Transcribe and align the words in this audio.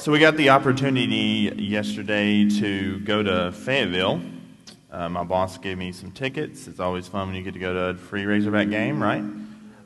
So 0.00 0.12
we 0.12 0.18
got 0.18 0.38
the 0.38 0.48
opportunity 0.48 1.52
yesterday 1.58 2.48
to 2.58 3.00
go 3.00 3.22
to 3.22 3.52
Fayetteville. 3.52 4.22
Uh, 4.90 5.10
my 5.10 5.24
boss 5.24 5.58
gave 5.58 5.76
me 5.76 5.92
some 5.92 6.10
tickets. 6.10 6.66
It's 6.68 6.80
always 6.80 7.06
fun 7.06 7.28
when 7.28 7.36
you 7.36 7.42
get 7.42 7.52
to 7.52 7.60
go 7.60 7.74
to 7.74 7.80
a 7.80 7.94
free 7.94 8.24
Razorback 8.24 8.70
game, 8.70 9.02
right? 9.02 9.22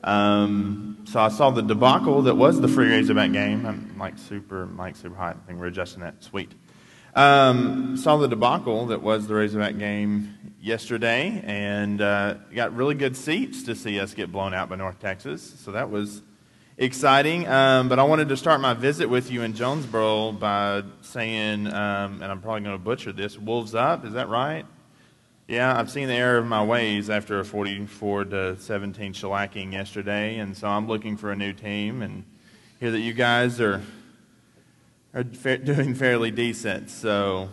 Um, 0.04 0.98
so 1.04 1.18
I 1.18 1.30
saw 1.30 1.50
the 1.50 1.62
debacle 1.62 2.22
that 2.22 2.36
was 2.36 2.60
the 2.60 2.68
free 2.68 2.90
Razorback 2.90 3.32
game. 3.32 3.66
I'm 3.66 3.98
like 3.98 4.16
super, 4.16 4.66
Mike 4.66 4.94
super 4.94 5.16
hot. 5.16 5.36
I 5.42 5.46
think 5.48 5.58
we're 5.58 5.66
adjusting 5.66 6.02
that. 6.02 6.22
Sweet. 6.22 6.52
Um, 7.16 7.96
saw 7.96 8.16
the 8.16 8.28
debacle 8.28 8.86
that 8.86 9.02
was 9.02 9.26
the 9.26 9.34
Razorback 9.34 9.78
game 9.78 10.32
yesterday, 10.60 11.42
and 11.44 12.00
uh, 12.00 12.34
got 12.54 12.72
really 12.76 12.94
good 12.94 13.16
seats 13.16 13.64
to 13.64 13.74
see 13.74 13.98
us 13.98 14.14
get 14.14 14.30
blown 14.30 14.54
out 14.54 14.68
by 14.68 14.76
North 14.76 15.00
Texas. 15.00 15.42
So 15.58 15.72
that 15.72 15.90
was 15.90 16.22
exciting. 16.76 17.46
Um, 17.48 17.88
but 17.88 17.98
I 17.98 18.02
wanted 18.04 18.28
to 18.30 18.36
start 18.36 18.60
my 18.60 18.74
visit 18.74 19.08
with 19.08 19.30
you 19.30 19.42
in 19.42 19.54
Jonesboro 19.54 20.32
by 20.32 20.82
saying, 21.02 21.66
um, 21.66 22.22
and 22.22 22.24
I'm 22.24 22.40
probably 22.40 22.62
going 22.62 22.76
to 22.76 22.82
butcher 22.82 23.12
this, 23.12 23.38
"Wolves 23.38 23.74
up." 23.74 24.04
Is 24.04 24.14
that 24.14 24.28
right? 24.28 24.66
Yeah, 25.46 25.78
I've 25.78 25.90
seen 25.90 26.08
the 26.08 26.14
error 26.14 26.38
of 26.38 26.46
my 26.46 26.64
ways 26.64 27.10
after 27.10 27.38
a 27.38 27.44
44 27.44 28.24
to 28.24 28.58
17 28.58 29.12
shellacking 29.12 29.72
yesterday, 29.72 30.38
and 30.38 30.56
so 30.56 30.68
I'm 30.68 30.88
looking 30.88 31.18
for 31.18 31.30
a 31.32 31.36
new 31.36 31.52
team. 31.52 32.00
And 32.00 32.24
hear 32.80 32.90
that 32.90 33.00
you 33.00 33.12
guys 33.12 33.60
are 33.60 33.82
are 35.12 35.24
fa- 35.24 35.58
doing 35.72 35.94
fairly 35.94 36.30
decent. 36.30 36.90
So, 36.90 37.50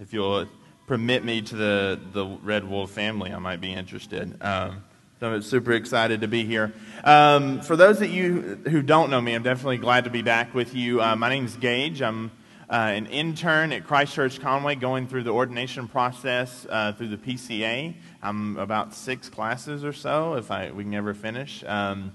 if 0.00 0.12
you'll 0.12 0.46
permit 0.86 1.24
me 1.24 1.40
to 1.42 1.54
the 1.54 2.00
the 2.12 2.26
Red 2.26 2.68
Wolf 2.68 2.90
family, 2.90 3.32
I 3.32 3.38
might 3.38 3.60
be 3.60 3.72
interested. 3.72 4.36
Um, 4.42 4.84
so 5.20 5.30
I'm 5.30 5.42
super 5.42 5.72
excited 5.72 6.22
to 6.22 6.28
be 6.28 6.46
here. 6.46 6.72
Um, 7.04 7.60
for 7.60 7.76
those 7.76 8.00
of 8.00 8.08
you 8.08 8.58
who 8.66 8.80
don't 8.80 9.10
know 9.10 9.20
me, 9.20 9.34
I'm 9.34 9.42
definitely 9.42 9.76
glad 9.76 10.04
to 10.04 10.10
be 10.10 10.22
back 10.22 10.54
with 10.54 10.74
you. 10.74 11.02
Uh, 11.02 11.14
my 11.14 11.28
name 11.28 11.44
is 11.44 11.56
Gage. 11.56 12.00
I'm 12.00 12.30
uh, 12.70 12.92
an 12.94 13.04
intern 13.04 13.70
at 13.72 13.86
Christ 13.86 14.14
Church 14.14 14.40
Conway 14.40 14.76
going 14.76 15.06
through 15.06 15.24
the 15.24 15.30
ordination 15.30 15.88
process 15.88 16.66
uh, 16.70 16.92
through 16.92 17.08
the 17.08 17.18
PCA. 17.18 17.94
I'm 18.22 18.56
about 18.56 18.94
six 18.94 19.28
classes 19.28 19.84
or 19.84 19.92
so, 19.92 20.36
if 20.36 20.50
I, 20.50 20.70
we 20.70 20.84
can 20.84 20.94
ever 20.94 21.12
finish. 21.12 21.62
Um, 21.66 22.12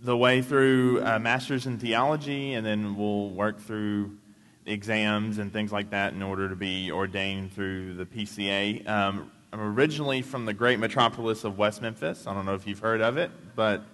the 0.00 0.16
way 0.16 0.42
through 0.42 1.04
uh, 1.04 1.18
Master's 1.18 1.66
in 1.66 1.76
Theology, 1.76 2.54
and 2.54 2.64
then 2.64 2.94
we'll 2.94 3.30
work 3.30 3.60
through 3.60 4.16
exams 4.64 5.38
and 5.38 5.52
things 5.52 5.72
like 5.72 5.90
that 5.90 6.12
in 6.12 6.22
order 6.22 6.48
to 6.48 6.56
be 6.56 6.92
ordained 6.92 7.52
through 7.52 7.94
the 7.94 8.06
PCA. 8.06 8.88
Um, 8.88 9.32
I'm 9.54 9.60
originally 9.60 10.22
from 10.22 10.46
the 10.46 10.54
great 10.54 10.78
metropolis 10.78 11.44
of 11.44 11.58
West 11.58 11.82
Memphis. 11.82 12.26
I 12.26 12.32
don't 12.32 12.46
know 12.46 12.54
if 12.54 12.66
you've 12.66 12.78
heard 12.78 13.02
of 13.02 13.18
it, 13.18 13.30
but 13.54 13.84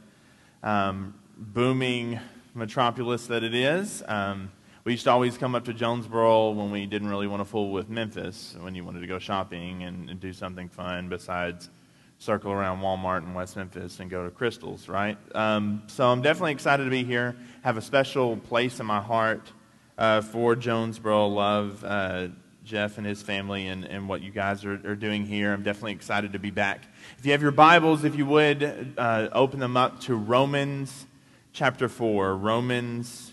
um, 0.62 1.14
booming 1.36 2.20
metropolis 2.54 3.26
that 3.26 3.42
it 3.42 3.56
is. 3.56 4.04
Um, 4.06 4.52
we 4.84 4.92
used 4.92 5.02
to 5.04 5.10
always 5.10 5.36
come 5.36 5.56
up 5.56 5.64
to 5.64 5.74
Jonesboro 5.74 6.50
when 6.50 6.70
we 6.70 6.86
didn't 6.86 7.08
really 7.08 7.26
want 7.26 7.40
to 7.40 7.44
fool 7.44 7.72
with 7.72 7.90
Memphis, 7.90 8.56
when 8.60 8.76
you 8.76 8.84
wanted 8.84 9.00
to 9.00 9.08
go 9.08 9.18
shopping 9.18 9.82
and, 9.82 10.08
and 10.08 10.20
do 10.20 10.32
something 10.32 10.68
fun 10.68 11.08
besides 11.08 11.70
circle 12.18 12.52
around 12.52 12.78
Walmart 12.78 13.24
in 13.24 13.34
West 13.34 13.56
Memphis 13.56 13.98
and 13.98 14.08
go 14.08 14.24
to 14.24 14.30
Crystals, 14.30 14.88
right? 14.88 15.18
Um, 15.34 15.82
so 15.88 16.06
I'm 16.06 16.22
definitely 16.22 16.52
excited 16.52 16.84
to 16.84 16.90
be 16.90 17.02
here. 17.02 17.34
Have 17.62 17.76
a 17.76 17.82
special 17.82 18.36
place 18.36 18.78
in 18.78 18.86
my 18.86 19.00
heart 19.00 19.50
uh, 19.98 20.20
for 20.20 20.54
Jonesboro. 20.54 21.26
Love 21.26 21.82
uh, 21.84 22.28
Jeff 22.68 22.98
and 22.98 23.06
his 23.06 23.22
family 23.22 23.66
and, 23.66 23.86
and 23.86 24.10
what 24.10 24.20
you 24.20 24.30
guys 24.30 24.62
are, 24.62 24.74
are, 24.84 24.94
doing 24.94 25.24
here. 25.24 25.54
I'm 25.54 25.62
definitely 25.62 25.92
excited 25.92 26.34
to 26.34 26.38
be 26.38 26.50
back. 26.50 26.82
If 27.18 27.24
you 27.24 27.32
have 27.32 27.40
your 27.40 27.50
Bibles, 27.50 28.04
if 28.04 28.14
you 28.14 28.26
would, 28.26 28.92
uh, 28.98 29.30
open 29.32 29.58
them 29.58 29.74
up 29.74 30.00
to 30.00 30.14
Romans 30.14 31.06
chapter 31.54 31.88
4. 31.88 32.36
Romans 32.36 33.32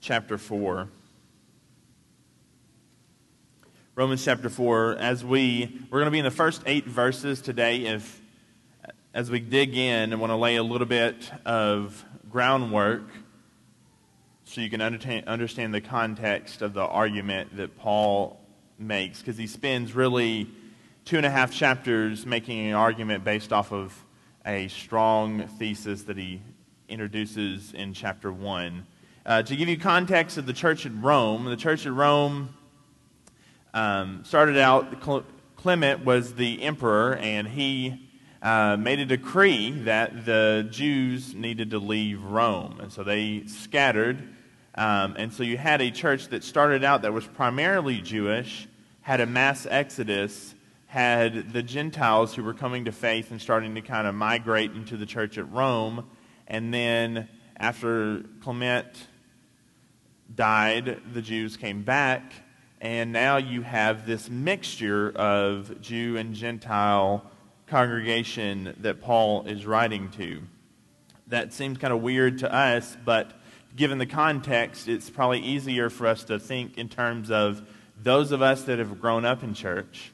chapter 0.00 0.38
4. 0.38 0.88
Romans 3.96 4.24
chapter 4.24 4.48
4, 4.48 4.94
as 5.00 5.24
we, 5.24 5.80
we're 5.90 5.98
going 5.98 6.06
to 6.06 6.12
be 6.12 6.20
in 6.20 6.24
the 6.24 6.30
first 6.30 6.62
eight 6.64 6.86
verses 6.86 7.40
today. 7.40 7.86
If, 7.86 8.20
as 9.12 9.32
we 9.32 9.40
dig 9.40 9.76
in 9.76 10.12
and 10.12 10.20
want 10.20 10.30
to 10.30 10.36
lay 10.36 10.54
a 10.54 10.62
little 10.62 10.86
bit 10.86 11.28
of 11.44 12.04
groundwork 12.30 13.02
so 14.48 14.62
you 14.62 14.70
can 14.70 14.80
understand 14.80 15.74
the 15.74 15.80
context 15.82 16.62
of 16.62 16.72
the 16.72 16.80
argument 16.80 17.54
that 17.58 17.76
Paul 17.76 18.40
makes, 18.78 19.18
because 19.18 19.36
he 19.36 19.46
spends 19.46 19.94
really 19.94 20.48
two 21.04 21.18
and 21.18 21.26
a 21.26 21.30
half 21.30 21.52
chapters 21.52 22.24
making 22.24 22.66
an 22.66 22.72
argument 22.72 23.24
based 23.24 23.52
off 23.52 23.72
of 23.72 23.92
a 24.46 24.68
strong 24.68 25.46
thesis 25.58 26.04
that 26.04 26.16
he 26.16 26.40
introduces 26.88 27.74
in 27.74 27.92
chapter 27.92 28.32
1. 28.32 28.86
Uh, 29.26 29.42
to 29.42 29.54
give 29.54 29.68
you 29.68 29.76
context 29.76 30.38
of 30.38 30.46
the 30.46 30.54
church 30.54 30.86
at 30.86 30.92
Rome, 30.94 31.44
the 31.44 31.56
church 31.56 31.84
at 31.84 31.92
Rome 31.92 32.48
um, 33.74 34.24
started 34.24 34.56
out, 34.56 35.02
Clement 35.56 36.06
was 36.06 36.36
the 36.36 36.62
emperor, 36.62 37.16
and 37.16 37.46
he 37.46 38.08
uh, 38.40 38.78
made 38.78 38.98
a 38.98 39.04
decree 39.04 39.72
that 39.82 40.24
the 40.24 40.66
Jews 40.70 41.34
needed 41.34 41.72
to 41.72 41.78
leave 41.78 42.22
Rome. 42.24 42.80
And 42.80 42.90
so 42.90 43.02
they 43.02 43.44
scattered. 43.46 44.36
Um, 44.78 45.16
and 45.18 45.32
so 45.32 45.42
you 45.42 45.58
had 45.58 45.80
a 45.80 45.90
church 45.90 46.28
that 46.28 46.44
started 46.44 46.84
out 46.84 47.02
that 47.02 47.12
was 47.12 47.26
primarily 47.26 48.00
Jewish, 48.00 48.68
had 49.00 49.20
a 49.20 49.26
mass 49.26 49.66
exodus, 49.68 50.54
had 50.86 51.52
the 51.52 51.64
Gentiles 51.64 52.32
who 52.32 52.44
were 52.44 52.54
coming 52.54 52.84
to 52.84 52.92
faith 52.92 53.32
and 53.32 53.42
starting 53.42 53.74
to 53.74 53.80
kind 53.80 54.06
of 54.06 54.14
migrate 54.14 54.70
into 54.70 54.96
the 54.96 55.04
church 55.04 55.36
at 55.36 55.50
Rome. 55.50 56.08
And 56.46 56.72
then 56.72 57.28
after 57.56 58.22
Clement 58.40 59.08
died, 60.32 61.00
the 61.12 61.22
Jews 61.22 61.56
came 61.56 61.82
back, 61.82 62.32
and 62.80 63.12
now 63.12 63.38
you 63.38 63.62
have 63.62 64.06
this 64.06 64.30
mixture 64.30 65.10
of 65.10 65.80
Jew 65.80 66.16
and 66.16 66.34
Gentile 66.34 67.28
congregation 67.66 68.76
that 68.78 69.00
Paul 69.00 69.44
is 69.48 69.66
writing 69.66 70.08
to. 70.18 70.40
That 71.26 71.52
seems 71.52 71.78
kind 71.78 71.92
of 71.92 72.00
weird 72.00 72.38
to 72.38 72.54
us, 72.54 72.96
but 73.04 73.37
given 73.78 73.98
the 73.98 74.06
context, 74.06 74.88
it's 74.88 75.08
probably 75.08 75.38
easier 75.38 75.88
for 75.88 76.08
us 76.08 76.24
to 76.24 76.38
think 76.38 76.76
in 76.76 76.88
terms 76.88 77.30
of 77.30 77.62
those 77.96 78.32
of 78.32 78.42
us 78.42 78.64
that 78.64 78.80
have 78.80 79.00
grown 79.00 79.24
up 79.24 79.44
in 79.44 79.54
church, 79.54 80.12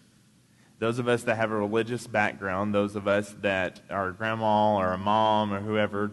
those 0.78 0.98
of 0.98 1.08
us 1.08 1.22
that 1.22 1.36
have 1.36 1.50
a 1.50 1.56
religious 1.56 2.06
background, 2.06 2.74
those 2.74 2.94
of 2.94 3.08
us 3.08 3.34
that 3.40 3.80
our 3.88 4.12
grandma 4.12 4.76
or 4.76 4.92
a 4.92 4.98
mom 4.98 5.50
or 5.50 5.60
whoever 5.60 6.12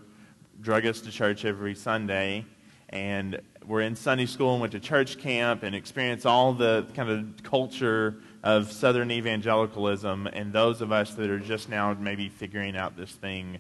drug 0.62 0.86
us 0.86 1.02
to 1.02 1.12
church 1.12 1.44
every 1.44 1.76
Sunday, 1.76 2.46
and 2.88 3.42
were 3.66 3.82
in 3.82 3.98
Sunday 3.98 4.26
school 4.26 4.54
and 4.54 4.62
went 4.62 4.72
to 4.72 4.80
church 4.80 5.18
camp 5.18 5.64
and 5.64 5.76
experienced 5.76 6.26
all 6.26 6.54
the 6.54 6.88
kind 6.94 7.10
of 7.10 7.44
culture 7.44 8.22
of 8.44 8.72
Southern 8.72 9.12
evangelicalism, 9.12 10.26
and 10.28 10.54
those 10.54 10.82
of 10.82 10.94
us 10.94 11.16
that 11.16 11.30
are 11.30 11.40
just 11.40 11.68
now 11.68 11.94
maybe 12.00 12.30
figuring 12.30 12.78
out 12.78 12.96
this 12.96 13.12
thing 13.12 13.60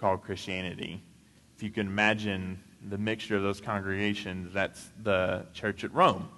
called 0.00 0.22
Christianity. 0.22 1.02
If 1.56 1.62
you 1.62 1.70
can 1.70 1.88
imagine 1.88 2.62
the 2.88 2.98
mixture 2.98 3.36
of 3.36 3.42
those 3.42 3.60
congregations, 3.60 4.52
that's 4.52 4.90
the 5.02 5.46
church 5.54 5.84
at 5.84 5.94
Rome. 5.94 6.28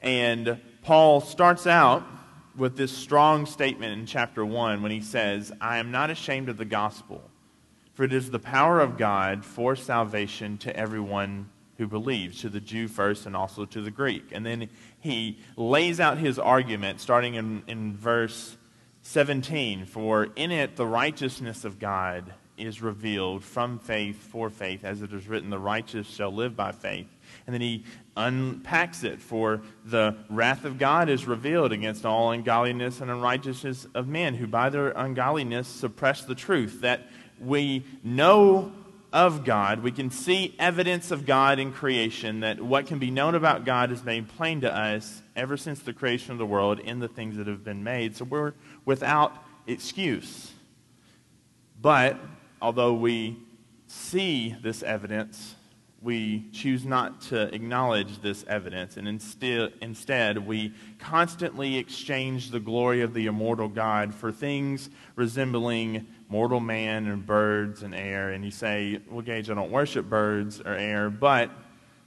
And 0.00 0.60
Paul 0.82 1.20
starts 1.20 1.66
out 1.66 2.06
with 2.56 2.76
this 2.76 2.92
strong 2.92 3.46
statement 3.46 3.98
in 3.98 4.06
chapter 4.06 4.44
1 4.44 4.82
when 4.82 4.90
he 4.90 5.00
says, 5.00 5.52
I 5.60 5.78
am 5.78 5.90
not 5.90 6.10
ashamed 6.10 6.48
of 6.48 6.56
the 6.56 6.64
gospel, 6.64 7.22
for 7.94 8.04
it 8.04 8.12
is 8.12 8.30
the 8.30 8.38
power 8.38 8.80
of 8.80 8.96
God 8.96 9.44
for 9.44 9.76
salvation 9.76 10.58
to 10.58 10.76
everyone 10.76 11.50
who 11.78 11.86
believes, 11.86 12.40
to 12.40 12.48
the 12.48 12.60
Jew 12.60 12.88
first 12.88 13.26
and 13.26 13.36
also 13.36 13.64
to 13.64 13.80
the 13.80 13.90
Greek. 13.90 14.30
And 14.32 14.44
then 14.44 14.68
he 14.98 15.38
lays 15.56 16.00
out 16.00 16.18
his 16.18 16.38
argument 16.38 17.00
starting 17.00 17.34
in, 17.34 17.62
in 17.68 17.96
verse 17.96 18.56
17 19.02 19.86
For 19.86 20.28
in 20.34 20.50
it 20.50 20.76
the 20.76 20.86
righteousness 20.86 21.64
of 21.64 21.78
God 21.78 22.34
is 22.58 22.82
revealed 22.82 23.44
from 23.44 23.78
faith 23.78 24.16
for 24.16 24.50
faith, 24.50 24.84
as 24.84 25.02
it 25.02 25.12
is 25.12 25.26
written, 25.26 25.50
the 25.50 25.58
righteous 25.58 26.06
shall 26.06 26.32
live 26.32 26.56
by 26.56 26.72
faith. 26.72 27.06
And 27.46 27.54
then 27.54 27.60
he 27.60 27.84
unpacks 28.16 29.04
it 29.04 29.20
for 29.20 29.62
the 29.84 30.16
wrath 30.28 30.64
of 30.64 30.78
God 30.78 31.08
is 31.08 31.26
revealed 31.26 31.72
against 31.72 32.04
all 32.04 32.32
ungodliness 32.32 33.00
and 33.00 33.10
unrighteousness 33.10 33.86
of 33.94 34.08
men 34.08 34.34
who 34.34 34.46
by 34.46 34.70
their 34.70 34.90
ungodliness 34.90 35.68
suppress 35.68 36.22
the 36.24 36.34
truth. 36.34 36.80
That 36.80 37.08
we 37.40 37.84
know 38.02 38.72
of 39.12 39.44
God. 39.44 39.82
We 39.82 39.92
can 39.92 40.10
see 40.10 40.54
evidence 40.58 41.10
of 41.10 41.24
God 41.24 41.58
in 41.58 41.72
creation, 41.72 42.40
that 42.40 42.60
what 42.60 42.86
can 42.86 42.98
be 42.98 43.10
known 43.10 43.34
about 43.34 43.64
God 43.64 43.90
is 43.90 44.04
made 44.04 44.28
plain 44.28 44.60
to 44.60 44.74
us 44.74 45.22
ever 45.34 45.56
since 45.56 45.80
the 45.80 45.92
creation 45.92 46.32
of 46.32 46.38
the 46.38 46.46
world 46.46 46.78
in 46.80 46.98
the 46.98 47.08
things 47.08 47.36
that 47.36 47.46
have 47.46 47.64
been 47.64 47.82
made. 47.82 48.16
So 48.16 48.24
we're 48.24 48.52
without 48.84 49.32
excuse. 49.66 50.52
But 51.80 52.18
although 52.60 52.94
we 52.94 53.38
see 53.86 54.54
this 54.62 54.82
evidence 54.82 55.56
we 56.00 56.44
choose 56.52 56.84
not 56.84 57.20
to 57.22 57.52
acknowledge 57.52 58.20
this 58.20 58.44
evidence, 58.46 58.96
and 58.96 59.08
instead, 59.08 59.72
instead, 59.80 60.46
we 60.46 60.72
constantly 61.00 61.76
exchange 61.76 62.52
the 62.52 62.60
glory 62.60 63.00
of 63.00 63.14
the 63.14 63.26
immortal 63.26 63.68
God 63.68 64.14
for 64.14 64.30
things 64.30 64.90
resembling 65.16 66.06
mortal 66.28 66.60
man 66.60 67.08
and 67.08 67.26
birds 67.26 67.82
and 67.82 67.94
air. 67.94 68.30
And 68.30 68.44
you 68.44 68.52
say, 68.52 69.00
Well, 69.10 69.22
Gage, 69.22 69.50
I 69.50 69.54
don't 69.54 69.72
worship 69.72 70.08
birds 70.08 70.60
or 70.60 70.72
air, 70.72 71.10
but 71.10 71.50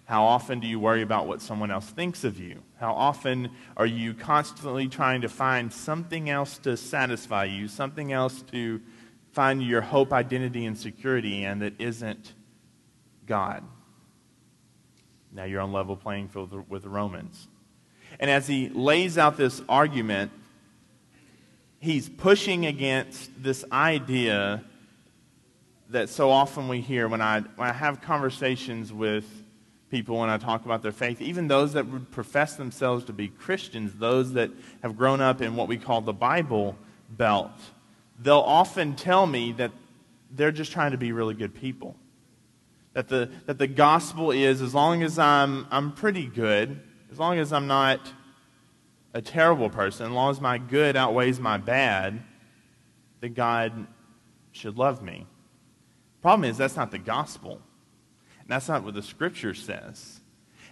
how 0.05 0.23
often 0.23 0.61
do 0.61 0.67
you 0.67 0.79
worry 0.79 1.01
about 1.01 1.27
what 1.27 1.41
someone 1.41 1.69
else 1.69 1.89
thinks 1.89 2.23
of 2.23 2.39
you? 2.39 2.61
How 2.79 2.93
often 2.93 3.49
are 3.75 3.85
you 3.85 4.13
constantly 4.13 4.87
trying 4.87 5.21
to 5.21 5.29
find 5.29 5.71
something 5.71 6.29
else 6.29 6.57
to 6.59 6.77
satisfy 6.77 7.45
you, 7.45 7.67
something 7.67 8.13
else 8.13 8.41
to 8.53 8.79
find 9.31 9.63
your 9.63 9.81
hope, 9.81 10.13
identity, 10.13 10.65
and 10.65 10.77
security 10.77 11.43
in 11.43 11.59
that 11.59 11.79
isn't 11.79 12.33
God? 13.25 13.63
Now 15.31 15.45
you're 15.45 15.61
on 15.61 15.71
level 15.71 15.95
playing 15.95 16.29
field 16.29 16.69
with 16.69 16.83
the 16.83 16.89
Romans. 16.89 17.47
And 18.19 18.29
as 18.29 18.47
he 18.47 18.69
lays 18.69 19.17
out 19.17 19.37
this 19.37 19.61
argument, 19.69 20.31
he's 21.79 22.09
pushing 22.09 22.65
against 22.65 23.31
this 23.41 23.63
idea 23.71 24.63
that 25.89 26.09
so 26.09 26.29
often 26.29 26.67
we 26.67 26.81
hear 26.81 27.07
when 27.07 27.21
I, 27.21 27.41
when 27.41 27.69
I 27.69 27.73
have 27.73 28.01
conversations 28.01 28.93
with 28.93 29.25
people 29.89 30.17
when 30.17 30.29
I 30.29 30.37
talk 30.37 30.65
about 30.65 30.81
their 30.81 30.93
faith, 30.93 31.21
even 31.21 31.47
those 31.47 31.73
that 31.73 31.85
would 31.87 32.11
profess 32.11 32.55
themselves 32.55 33.05
to 33.05 33.13
be 33.13 33.27
Christians, 33.27 33.93
those 33.95 34.33
that 34.33 34.49
have 34.81 34.97
grown 34.97 35.19
up 35.19 35.41
in 35.41 35.55
what 35.55 35.67
we 35.67 35.77
call 35.77 35.99
the 35.99 36.13
Bible 36.13 36.77
Belt, 37.09 37.51
they'll 38.21 38.37
often 38.37 38.95
tell 38.95 39.25
me 39.25 39.51
that 39.53 39.71
they're 40.31 40.51
just 40.51 40.71
trying 40.71 40.91
to 40.91 40.97
be 40.97 41.11
really 41.11 41.33
good 41.33 41.53
people. 41.53 41.95
That 42.93 43.07
the, 43.07 43.31
that 43.45 43.57
the 43.57 43.67
gospel 43.67 44.31
is 44.31 44.61
as 44.61 44.73
long 44.73 45.01
as 45.01 45.17
I'm, 45.17 45.65
I'm 45.71 45.93
pretty 45.93 46.25
good, 46.25 46.81
as 47.11 47.19
long 47.19 47.39
as 47.39 47.53
I'm 47.53 47.67
not 47.67 47.99
a 49.13 49.21
terrible 49.21 49.69
person, 49.69 50.07
as 50.07 50.11
long 50.11 50.31
as 50.31 50.41
my 50.41 50.57
good 50.57 50.95
outweighs 50.95 51.39
my 51.39 51.57
bad, 51.57 52.21
that 53.21 53.29
God 53.29 53.87
should 54.51 54.77
love 54.77 55.01
me. 55.01 55.25
Problem 56.21 56.49
is, 56.49 56.57
that's 56.57 56.75
not 56.75 56.91
the 56.91 56.99
gospel. 56.99 57.61
And 58.39 58.49
that's 58.49 58.67
not 58.67 58.83
what 58.83 58.93
the 58.93 59.01
scripture 59.01 59.53
says. 59.53 60.19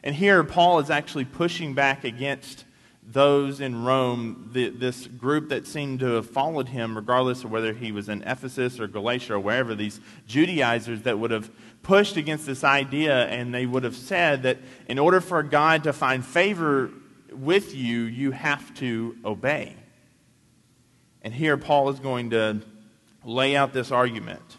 And 0.03 0.15
here, 0.15 0.43
Paul 0.43 0.79
is 0.79 0.89
actually 0.89 1.25
pushing 1.25 1.73
back 1.73 2.03
against 2.03 2.65
those 3.11 3.59
in 3.59 3.83
Rome, 3.83 4.51
the, 4.53 4.69
this 4.69 5.07
group 5.07 5.49
that 5.49 5.65
seemed 5.65 5.99
to 6.01 6.13
have 6.13 6.29
followed 6.29 6.69
him, 6.69 6.95
regardless 6.95 7.43
of 7.43 7.51
whether 7.51 7.73
he 7.73 7.91
was 7.91 8.07
in 8.07 8.21
Ephesus 8.21 8.79
or 8.79 8.87
Galatia 8.87 9.33
or 9.33 9.39
wherever, 9.39 9.73
these 9.73 9.99
Judaizers 10.27 11.01
that 11.03 11.17
would 11.17 11.31
have 11.31 11.49
pushed 11.81 12.17
against 12.17 12.45
this 12.45 12.63
idea 12.63 13.25
and 13.27 13.53
they 13.53 13.65
would 13.65 13.83
have 13.83 13.95
said 13.95 14.43
that 14.43 14.59
in 14.87 14.99
order 14.99 15.21
for 15.21 15.41
God 15.41 15.83
to 15.85 15.93
find 15.93 16.23
favor 16.23 16.91
with 17.31 17.73
you, 17.73 18.01
you 18.01 18.31
have 18.31 18.73
to 18.75 19.15
obey. 19.25 19.75
And 21.23 21.33
here 21.33 21.57
Paul 21.57 21.89
is 21.89 21.99
going 21.99 22.29
to 22.31 22.61
lay 23.23 23.55
out 23.55 23.73
this 23.73 23.91
argument 23.91 24.57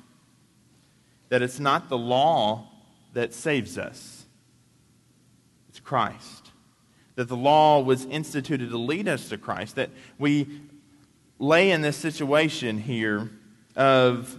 that 1.29 1.43
it's 1.43 1.61
not 1.61 1.89
the 1.89 1.99
law 1.99 2.69
that 3.13 3.33
saves 3.33 3.79
us, 3.79 4.25
it's 5.69 5.79
Christ. 5.79 6.40
That 7.17 7.29
the 7.29 7.37
law 7.37 7.81
was 7.81 8.05
instituted 8.07 8.71
to 8.71 8.79
lead 8.79 9.09
us 9.09 9.29
to 9.29 9.39
Christ. 9.39 9.77
That 9.77 9.91
we 10.19 10.61
lay 11.39 11.71
in 11.71 11.81
this 11.81 11.97
situation 11.97 12.79
here 12.79 13.31
of 13.77 14.37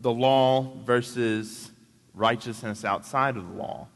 the 0.00 0.12
law 0.12 0.72
versus 0.84 1.70
righteousness 2.14 2.84
outside 2.84 3.36
of 3.36 3.48
the 3.48 3.54
law. 3.54 3.88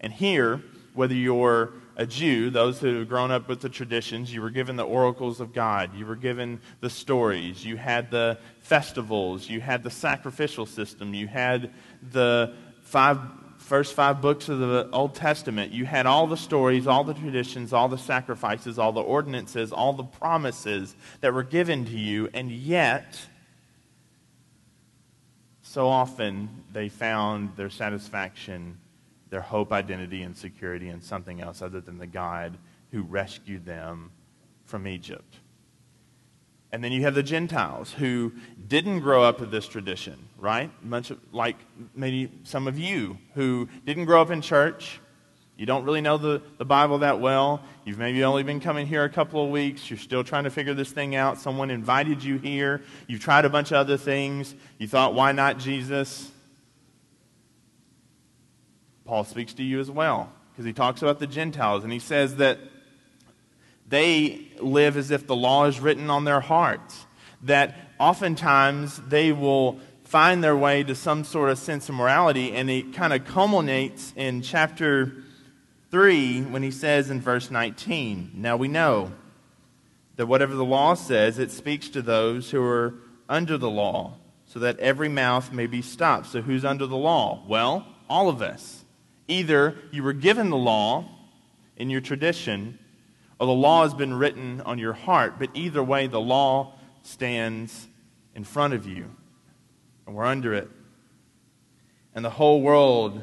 And 0.00 0.12
here, 0.12 0.62
whether 0.94 1.14
you're 1.14 1.72
a 1.96 2.06
Jew, 2.06 2.50
those 2.50 2.78
who 2.78 2.98
have 2.98 3.08
grown 3.08 3.30
up 3.30 3.48
with 3.48 3.60
the 3.60 3.68
traditions, 3.68 4.32
you 4.32 4.40
were 4.40 4.50
given 4.50 4.76
the 4.76 4.86
oracles 4.86 5.40
of 5.40 5.52
God, 5.52 5.94
you 5.96 6.06
were 6.06 6.16
given 6.16 6.60
the 6.80 6.88
stories, 6.88 7.64
you 7.64 7.76
had 7.76 8.10
the 8.10 8.38
festivals, 8.60 9.50
you 9.50 9.60
had 9.60 9.82
the 9.82 9.90
sacrificial 9.90 10.64
system, 10.64 11.12
you 11.12 11.26
had 11.26 11.72
the 12.12 12.54
five, 12.82 13.18
first 13.68 13.92
five 13.92 14.22
books 14.22 14.48
of 14.48 14.58
the 14.58 14.88
Old 14.92 15.14
Testament, 15.14 15.72
you 15.72 15.84
had 15.84 16.06
all 16.06 16.26
the 16.26 16.38
stories, 16.38 16.86
all 16.86 17.04
the 17.04 17.12
traditions, 17.12 17.74
all 17.74 17.86
the 17.86 17.98
sacrifices, 17.98 18.78
all 18.78 18.92
the 18.92 19.02
ordinances, 19.02 19.72
all 19.72 19.92
the 19.92 20.04
promises 20.04 20.96
that 21.20 21.34
were 21.34 21.42
given 21.42 21.84
to 21.84 21.98
you, 21.98 22.30
and 22.32 22.50
yet, 22.50 23.20
so 25.60 25.86
often 25.86 26.64
they 26.72 26.88
found 26.88 27.54
their 27.56 27.68
satisfaction 27.68 28.78
their 29.30 29.42
hope, 29.42 29.74
identity, 29.74 30.22
and 30.22 30.34
security 30.34 30.88
in 30.88 31.02
something 31.02 31.42
else 31.42 31.60
other 31.60 31.82
than 31.82 31.98
the 31.98 32.06
God 32.06 32.56
who 32.92 33.02
rescued 33.02 33.66
them 33.66 34.10
from 34.64 34.86
Egypt. 34.88 35.36
And 36.70 36.84
then 36.84 36.92
you 36.92 37.02
have 37.02 37.14
the 37.14 37.22
Gentiles 37.22 37.92
who 37.92 38.32
didn't 38.66 39.00
grow 39.00 39.22
up 39.22 39.40
with 39.40 39.50
this 39.50 39.66
tradition, 39.66 40.28
right? 40.36 40.70
Much 40.84 41.10
like 41.32 41.56
maybe 41.94 42.30
some 42.44 42.68
of 42.68 42.78
you 42.78 43.16
who 43.34 43.68
didn't 43.86 44.04
grow 44.04 44.20
up 44.20 44.30
in 44.30 44.42
church. 44.42 45.00
You 45.56 45.66
don't 45.66 45.84
really 45.84 46.02
know 46.02 46.18
the, 46.18 46.42
the 46.58 46.64
Bible 46.64 46.98
that 46.98 47.20
well. 47.20 47.62
You've 47.84 47.98
maybe 47.98 48.22
only 48.22 48.42
been 48.42 48.60
coming 48.60 48.86
here 48.86 49.02
a 49.02 49.08
couple 49.08 49.42
of 49.42 49.50
weeks. 49.50 49.90
You're 49.90 49.98
still 49.98 50.22
trying 50.22 50.44
to 50.44 50.50
figure 50.50 50.74
this 50.74 50.92
thing 50.92 51.16
out. 51.16 51.38
Someone 51.38 51.70
invited 51.70 52.22
you 52.22 52.38
here. 52.38 52.82
You've 53.06 53.20
tried 53.20 53.44
a 53.44 53.50
bunch 53.50 53.70
of 53.70 53.78
other 53.78 53.96
things. 53.96 54.54
You 54.78 54.86
thought, 54.86 55.14
why 55.14 55.32
not 55.32 55.58
Jesus? 55.58 56.30
Paul 59.06 59.24
speaks 59.24 59.54
to 59.54 59.62
you 59.64 59.80
as 59.80 59.90
well 59.90 60.30
because 60.52 60.66
he 60.66 60.74
talks 60.74 61.00
about 61.00 61.18
the 61.18 61.26
Gentiles 61.26 61.82
and 61.82 61.92
he 61.92 61.98
says 61.98 62.36
that 62.36 62.58
they 63.88 64.48
live 64.60 64.96
as 64.96 65.10
if 65.10 65.26
the 65.26 65.36
law 65.36 65.66
is 65.66 65.80
written 65.80 66.10
on 66.10 66.24
their 66.24 66.40
hearts. 66.40 67.06
That 67.42 67.76
oftentimes 67.98 69.00
they 69.08 69.32
will 69.32 69.80
find 70.04 70.42
their 70.42 70.56
way 70.56 70.82
to 70.82 70.94
some 70.94 71.24
sort 71.24 71.50
of 71.50 71.58
sense 71.58 71.88
of 71.88 71.94
morality, 71.94 72.52
and 72.52 72.70
it 72.70 72.92
kind 72.94 73.12
of 73.12 73.24
culminates 73.24 74.12
in 74.16 74.42
chapter 74.42 75.22
3 75.90 76.42
when 76.42 76.62
he 76.62 76.70
says 76.70 77.10
in 77.10 77.20
verse 77.20 77.50
19, 77.50 78.32
Now 78.34 78.56
we 78.56 78.68
know 78.68 79.12
that 80.16 80.26
whatever 80.26 80.54
the 80.54 80.64
law 80.64 80.94
says, 80.94 81.38
it 81.38 81.50
speaks 81.50 81.88
to 81.90 82.02
those 82.02 82.50
who 82.50 82.62
are 82.62 82.94
under 83.28 83.58
the 83.58 83.70
law, 83.70 84.14
so 84.46 84.58
that 84.58 84.78
every 84.80 85.08
mouth 85.08 85.52
may 85.52 85.66
be 85.66 85.82
stopped. 85.82 86.26
So 86.26 86.40
who's 86.40 86.64
under 86.64 86.86
the 86.86 86.96
law? 86.96 87.44
Well, 87.46 87.86
all 88.08 88.28
of 88.28 88.42
us. 88.42 88.84
Either 89.28 89.76
you 89.90 90.02
were 90.02 90.14
given 90.14 90.48
the 90.48 90.56
law 90.56 91.06
in 91.76 91.90
your 91.90 92.00
tradition, 92.00 92.78
or 93.38 93.46
the 93.46 93.52
law 93.52 93.84
has 93.84 93.94
been 93.94 94.14
written 94.14 94.60
on 94.62 94.78
your 94.78 94.92
heart. 94.92 95.38
But 95.38 95.50
either 95.54 95.82
way, 95.82 96.06
the 96.06 96.20
law 96.20 96.74
stands 97.02 97.86
in 98.34 98.44
front 98.44 98.74
of 98.74 98.86
you, 98.86 99.10
and 100.06 100.14
we're 100.14 100.24
under 100.24 100.54
it. 100.54 100.68
And 102.14 102.24
the 102.24 102.30
whole 102.30 102.62
world 102.62 103.22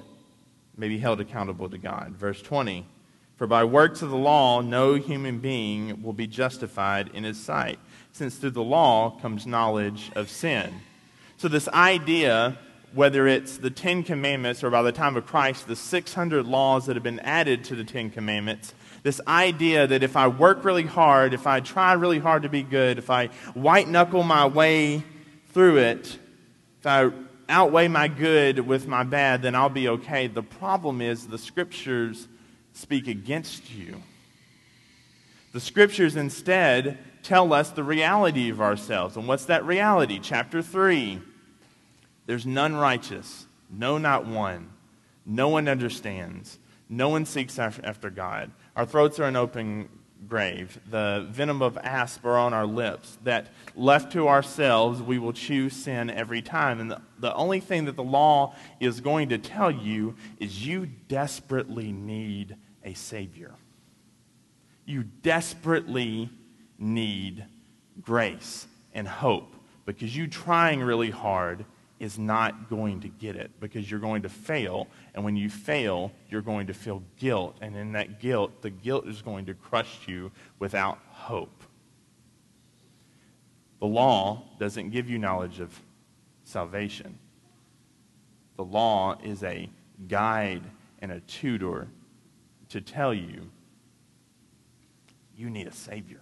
may 0.77 0.87
be 0.87 0.97
held 0.97 1.19
accountable 1.19 1.69
to 1.69 1.77
God. 1.77 2.15
Verse 2.15 2.41
20 2.41 2.85
For 3.35 3.47
by 3.47 3.63
works 3.63 4.01
of 4.01 4.09
the 4.09 4.17
law, 4.17 4.61
no 4.61 4.95
human 4.95 5.39
being 5.39 6.01
will 6.01 6.13
be 6.13 6.27
justified 6.27 7.09
in 7.13 7.23
his 7.23 7.39
sight, 7.39 7.79
since 8.11 8.35
through 8.35 8.51
the 8.51 8.63
law 8.63 9.17
comes 9.21 9.45
knowledge 9.45 10.11
of 10.15 10.29
sin. 10.29 10.81
So, 11.37 11.49
this 11.49 11.67
idea 11.69 12.57
whether 12.95 13.27
it's 13.27 13.57
the 13.57 13.69
Ten 13.69 14.03
Commandments 14.03 14.63
or 14.63 14.69
by 14.69 14.81
the 14.81 14.91
time 14.91 15.17
of 15.17 15.25
Christ, 15.25 15.67
the 15.67 15.75
600 15.75 16.45
laws 16.45 16.85
that 16.85 16.95
have 16.95 17.03
been 17.03 17.19
added 17.19 17.65
to 17.65 17.75
the 17.75 17.83
Ten 17.83 18.09
Commandments, 18.09 18.73
this 19.05 19.21
idea 19.27 19.85
that 19.85 20.01
if 20.01 20.17
I 20.17 20.27
work 20.27 20.65
really 20.65 20.81
hard, 20.81 21.35
if 21.35 21.45
I 21.45 21.59
try 21.59 21.93
really 21.93 22.17
hard 22.17 22.41
to 22.41 22.49
be 22.49 22.63
good, 22.63 22.97
if 22.97 23.11
I 23.11 23.27
white 23.53 23.87
knuckle 23.87 24.23
my 24.23 24.47
way 24.47 25.03
through 25.49 25.77
it, 25.77 26.17
if 26.79 26.87
I 26.87 27.11
outweigh 27.47 27.87
my 27.87 28.07
good 28.07 28.57
with 28.57 28.87
my 28.87 29.03
bad, 29.03 29.43
then 29.43 29.53
I'll 29.53 29.69
be 29.69 29.89
okay. 29.89 30.25
The 30.25 30.41
problem 30.41 31.01
is 31.01 31.27
the 31.27 31.37
scriptures 31.37 32.27
speak 32.73 33.07
against 33.07 33.71
you. 33.71 34.01
The 35.53 35.59
scriptures 35.59 36.15
instead 36.15 36.97
tell 37.21 37.53
us 37.53 37.69
the 37.69 37.83
reality 37.83 38.49
of 38.49 38.59
ourselves. 38.59 39.17
And 39.17 39.27
what's 39.27 39.45
that 39.45 39.63
reality? 39.65 40.19
Chapter 40.19 40.63
3 40.63 41.21
there's 42.25 42.47
none 42.47 42.75
righteous, 42.75 43.45
no, 43.69 43.99
not 43.99 44.25
one. 44.25 44.71
No 45.27 45.49
one 45.49 45.67
understands. 45.67 46.57
No 46.89 47.09
one 47.09 47.25
seeks 47.25 47.59
after 47.59 48.09
God. 48.09 48.49
Our 48.75 48.85
throats 48.85 49.19
are 49.19 49.25
an 49.25 49.35
open 49.35 49.89
grave. 50.27 50.79
The 50.89 51.27
venom 51.29 51.61
of 51.61 51.77
asp 51.77 52.25
are 52.25 52.37
on 52.37 52.53
our 52.53 52.65
lips. 52.65 53.17
That 53.23 53.47
left 53.75 54.11
to 54.13 54.27
ourselves, 54.27 55.01
we 55.01 55.19
will 55.19 55.33
choose 55.33 55.73
sin 55.73 56.09
every 56.09 56.41
time. 56.41 56.79
And 56.79 56.91
the, 56.91 57.01
the 57.19 57.33
only 57.35 57.59
thing 57.59 57.85
that 57.85 57.95
the 57.95 58.03
law 58.03 58.55
is 58.79 59.01
going 59.01 59.29
to 59.29 59.37
tell 59.37 59.71
you 59.71 60.15
is 60.39 60.65
you 60.65 60.87
desperately 61.07 61.91
need 61.91 62.57
a 62.83 62.93
Savior. 62.93 63.53
You 64.85 65.03
desperately 65.03 66.29
need 66.77 67.45
grace 68.01 68.67
and 68.93 69.07
hope 69.07 69.53
because 69.85 70.15
you 70.15 70.27
trying 70.27 70.81
really 70.81 71.11
hard 71.11 71.65
is 71.99 72.19
not 72.19 72.69
going 72.69 72.99
to 73.01 73.07
get 73.07 73.35
it 73.35 73.51
because 73.59 73.89
you're 73.89 73.99
going 73.99 74.21
to 74.23 74.29
fail. 74.29 74.87
And 75.13 75.23
when 75.23 75.35
you 75.35 75.49
fail, 75.49 76.11
you're 76.29 76.41
going 76.41 76.67
to 76.67 76.73
feel 76.73 77.01
guilt. 77.17 77.57
And 77.61 77.75
in 77.75 77.93
that 77.93 78.19
guilt, 78.19 78.61
the 78.61 78.69
guilt 78.69 79.07
is 79.07 79.21
going 79.21 79.45
to 79.45 79.53
crush 79.53 80.07
you 80.07 80.31
without 80.59 80.99
hope. 81.09 81.63
The 83.79 83.87
law 83.87 84.43
doesn't 84.59 84.89
give 84.89 85.09
you 85.09 85.19
knowledge 85.19 85.59
of 85.59 85.79
salvation. 86.43 87.17
The 88.57 88.63
law 88.63 89.17
is 89.23 89.43
a 89.43 89.69
guide 90.07 90.63
and 90.99 91.11
a 91.11 91.19
tutor 91.21 91.87
to 92.69 92.81
tell 92.81 93.13
you 93.13 93.49
you 95.35 95.49
need 95.49 95.67
a 95.67 95.73
Savior. 95.73 96.21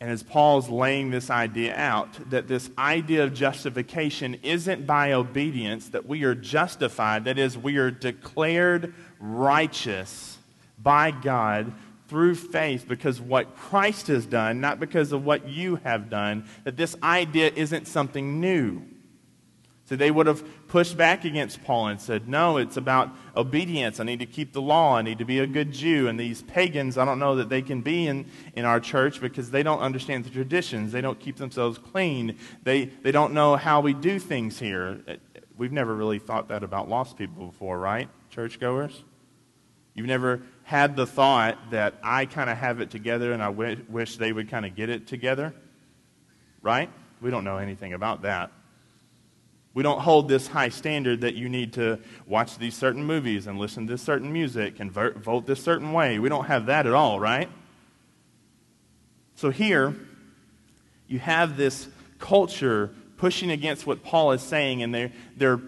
And 0.00 0.10
as 0.10 0.22
Paul's 0.22 0.70
laying 0.70 1.10
this 1.10 1.28
idea 1.28 1.76
out, 1.76 2.30
that 2.30 2.48
this 2.48 2.70
idea 2.78 3.22
of 3.22 3.34
justification 3.34 4.38
isn't 4.42 4.86
by 4.86 5.12
obedience, 5.12 5.90
that 5.90 6.06
we 6.06 6.24
are 6.24 6.34
justified, 6.34 7.26
that 7.26 7.38
is, 7.38 7.58
we 7.58 7.76
are 7.76 7.90
declared 7.90 8.94
righteous 9.20 10.38
by 10.82 11.10
God 11.10 11.74
through 12.08 12.34
faith 12.34 12.86
because 12.88 13.20
what 13.20 13.54
Christ 13.56 14.06
has 14.06 14.24
done, 14.24 14.60
not 14.60 14.80
because 14.80 15.12
of 15.12 15.24
what 15.24 15.46
you 15.46 15.76
have 15.76 16.08
done, 16.08 16.46
that 16.64 16.78
this 16.78 16.96
idea 17.02 17.52
isn't 17.54 17.86
something 17.86 18.40
new. 18.40 18.82
So 19.90 19.96
they 19.96 20.12
would 20.12 20.28
have 20.28 20.44
pushed 20.68 20.96
back 20.96 21.24
against 21.24 21.64
Paul 21.64 21.88
and 21.88 22.00
said, 22.00 22.28
No, 22.28 22.58
it's 22.58 22.76
about 22.76 23.10
obedience. 23.36 23.98
I 23.98 24.04
need 24.04 24.20
to 24.20 24.26
keep 24.26 24.52
the 24.52 24.62
law. 24.62 24.94
I 24.94 25.02
need 25.02 25.18
to 25.18 25.24
be 25.24 25.40
a 25.40 25.48
good 25.48 25.72
Jew. 25.72 26.06
And 26.06 26.18
these 26.18 26.42
pagans, 26.42 26.96
I 26.96 27.04
don't 27.04 27.18
know 27.18 27.34
that 27.34 27.48
they 27.48 27.60
can 27.60 27.80
be 27.80 28.06
in, 28.06 28.26
in 28.54 28.64
our 28.64 28.78
church 28.78 29.20
because 29.20 29.50
they 29.50 29.64
don't 29.64 29.80
understand 29.80 30.24
the 30.24 30.30
traditions. 30.30 30.92
They 30.92 31.00
don't 31.00 31.18
keep 31.18 31.38
themselves 31.38 31.76
clean. 31.76 32.38
They, 32.62 32.84
they 32.84 33.10
don't 33.10 33.34
know 33.34 33.56
how 33.56 33.80
we 33.80 33.92
do 33.92 34.20
things 34.20 34.60
here. 34.60 35.00
We've 35.56 35.72
never 35.72 35.92
really 35.92 36.20
thought 36.20 36.46
that 36.50 36.62
about 36.62 36.88
lost 36.88 37.18
people 37.18 37.46
before, 37.46 37.76
right, 37.76 38.08
churchgoers? 38.30 39.02
You've 39.94 40.06
never 40.06 40.42
had 40.62 40.94
the 40.94 41.04
thought 41.04 41.72
that 41.72 41.94
I 42.00 42.26
kind 42.26 42.48
of 42.48 42.56
have 42.56 42.80
it 42.80 42.92
together 42.92 43.32
and 43.32 43.42
I 43.42 43.48
wish 43.48 44.18
they 44.18 44.32
would 44.32 44.48
kind 44.48 44.64
of 44.64 44.76
get 44.76 44.88
it 44.88 45.08
together, 45.08 45.52
right? 46.62 46.88
We 47.20 47.32
don't 47.32 47.42
know 47.42 47.56
anything 47.56 47.92
about 47.92 48.22
that. 48.22 48.52
We 49.72 49.82
don't 49.82 50.00
hold 50.00 50.28
this 50.28 50.48
high 50.48 50.70
standard 50.70 51.20
that 51.20 51.34
you 51.34 51.48
need 51.48 51.74
to 51.74 52.00
watch 52.26 52.58
these 52.58 52.74
certain 52.74 53.04
movies 53.04 53.46
and 53.46 53.58
listen 53.58 53.86
to 53.86 53.92
this 53.92 54.02
certain 54.02 54.32
music 54.32 54.80
and 54.80 54.90
vote 54.90 55.46
this 55.46 55.62
certain 55.62 55.92
way. 55.92 56.18
We 56.18 56.28
don't 56.28 56.46
have 56.46 56.66
that 56.66 56.86
at 56.86 56.92
all, 56.92 57.20
right? 57.20 57.48
So 59.36 59.50
here, 59.50 59.94
you 61.06 61.18
have 61.20 61.56
this 61.56 61.88
culture 62.18 62.90
pushing 63.16 63.50
against 63.50 63.86
what 63.86 64.02
Paul 64.02 64.32
is 64.32 64.42
saying, 64.42 64.82
and 64.82 64.94
they're, 64.94 65.12
they're 65.36 65.60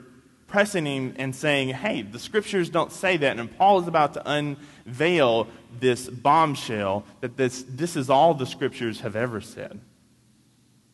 pressing 0.49 0.85
him 0.85 1.14
and 1.16 1.35
saying, 1.35 1.71
hey, 1.71 2.02
the 2.02 2.18
scriptures 2.18 2.68
don't 2.71 2.92
say 2.92 3.16
that. 3.16 3.38
And 3.38 3.56
Paul 3.56 3.80
is 3.80 3.88
about 3.88 4.14
to 4.14 4.30
unveil 4.30 5.49
this 5.80 6.09
bombshell 6.11 7.04
that 7.21 7.37
this, 7.37 7.64
this 7.68 7.97
is 7.97 8.11
all 8.11 8.35
the 8.35 8.47
scriptures 8.47 9.00
have 9.00 9.16
ever 9.16 9.40
said. 9.40 9.80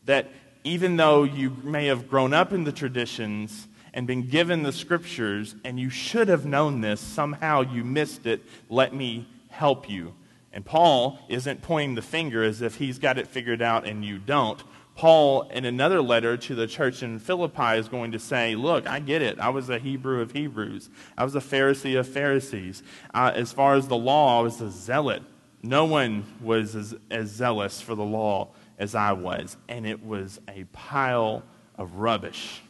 That 0.05 0.31
even 0.63 0.97
though 0.97 1.23
you 1.23 1.55
may 1.63 1.87
have 1.87 2.09
grown 2.09 2.33
up 2.33 2.51
in 2.51 2.63
the 2.63 2.71
traditions 2.71 3.67
and 3.93 4.05
been 4.05 4.27
given 4.27 4.63
the 4.63 4.71
scriptures 4.71 5.55
and 5.63 5.79
you 5.79 5.89
should 5.89 6.27
have 6.27 6.45
known 6.45 6.81
this, 6.81 6.99
somehow 6.99 7.61
you 7.61 7.83
missed 7.83 8.25
it, 8.25 8.43
let 8.69 8.93
me 8.93 9.27
help 9.49 9.89
you. 9.89 10.13
And 10.51 10.65
Paul 10.65 11.19
isn't 11.29 11.61
pointing 11.61 11.95
the 11.95 12.01
finger 12.01 12.43
as 12.43 12.61
if 12.61 12.75
he's 12.75 12.99
got 12.99 13.17
it 13.17 13.27
figured 13.27 13.61
out 13.61 13.87
and 13.87 14.03
you 14.03 14.17
don't. 14.17 14.61
Paul, 14.95 15.43
in 15.43 15.63
another 15.63 16.01
letter 16.01 16.35
to 16.35 16.55
the 16.55 16.67
church 16.67 17.03
in 17.03 17.19
Philippi, 17.19 17.77
is 17.77 17.87
going 17.87 18.11
to 18.11 18.19
say, 18.19 18.55
Look, 18.55 18.85
I 18.85 18.99
get 18.99 19.21
it. 19.21 19.39
I 19.39 19.47
was 19.47 19.69
a 19.69 19.79
Hebrew 19.79 20.19
of 20.21 20.33
Hebrews, 20.33 20.89
I 21.17 21.23
was 21.23 21.35
a 21.35 21.39
Pharisee 21.39 21.97
of 21.97 22.07
Pharisees. 22.07 22.83
Uh, 23.13 23.31
as 23.33 23.53
far 23.53 23.75
as 23.75 23.87
the 23.87 23.95
law, 23.95 24.39
I 24.39 24.43
was 24.43 24.59
a 24.59 24.69
zealot. 24.69 25.23
No 25.61 25.85
one 25.85 26.25
was 26.41 26.75
as, 26.75 26.95
as 27.09 27.29
zealous 27.29 27.81
for 27.81 27.95
the 27.95 28.03
law 28.03 28.49
as 28.79 28.95
I 28.95 29.11
was, 29.11 29.57
and 29.67 29.85
it 29.85 30.03
was 30.03 30.39
a 30.47 30.63
pile 30.71 31.43
of 31.75 31.95
rubbish 31.95 32.61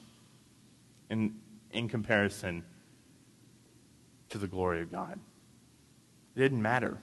in, 1.10 1.36
in 1.72 1.88
comparison 1.88 2.64
to 4.30 4.38
the 4.38 4.48
glory 4.48 4.82
of 4.82 4.92
God. 4.92 5.20
It 6.36 6.40
didn't 6.40 6.62
matter. 6.62 6.98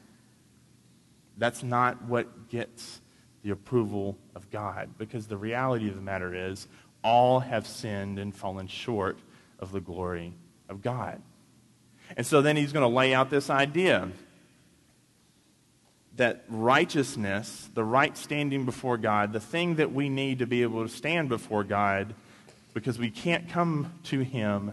That's 1.38 1.62
not 1.62 2.02
what 2.02 2.48
gets 2.48 3.00
the 3.42 3.50
approval 3.50 4.18
of 4.34 4.50
God, 4.50 4.90
because 4.98 5.28
the 5.28 5.36
reality 5.36 5.88
of 5.88 5.94
the 5.94 6.02
matter 6.02 6.34
is 6.34 6.66
all 7.04 7.40
have 7.40 7.66
sinned 7.66 8.18
and 8.18 8.34
fallen 8.34 8.66
short 8.66 9.18
of 9.60 9.70
the 9.70 9.80
glory 9.80 10.34
of 10.68 10.82
God. 10.82 11.22
And 12.16 12.26
so 12.26 12.42
then 12.42 12.56
he's 12.56 12.72
going 12.72 12.82
to 12.88 12.94
lay 12.94 13.14
out 13.14 13.30
this 13.30 13.50
idea 13.50 14.08
that 16.16 16.44
righteousness, 16.48 17.68
the 17.74 17.84
right 17.84 18.16
standing 18.16 18.64
before 18.64 18.96
God, 18.96 19.32
the 19.32 19.40
thing 19.40 19.76
that 19.76 19.92
we 19.92 20.08
need 20.08 20.38
to 20.38 20.46
be 20.46 20.62
able 20.62 20.82
to 20.82 20.88
stand 20.88 21.28
before 21.28 21.64
God, 21.64 22.14
because 22.74 22.98
we 22.98 23.10
can't 23.10 23.48
come 23.48 23.92
to 24.04 24.20
Him 24.20 24.72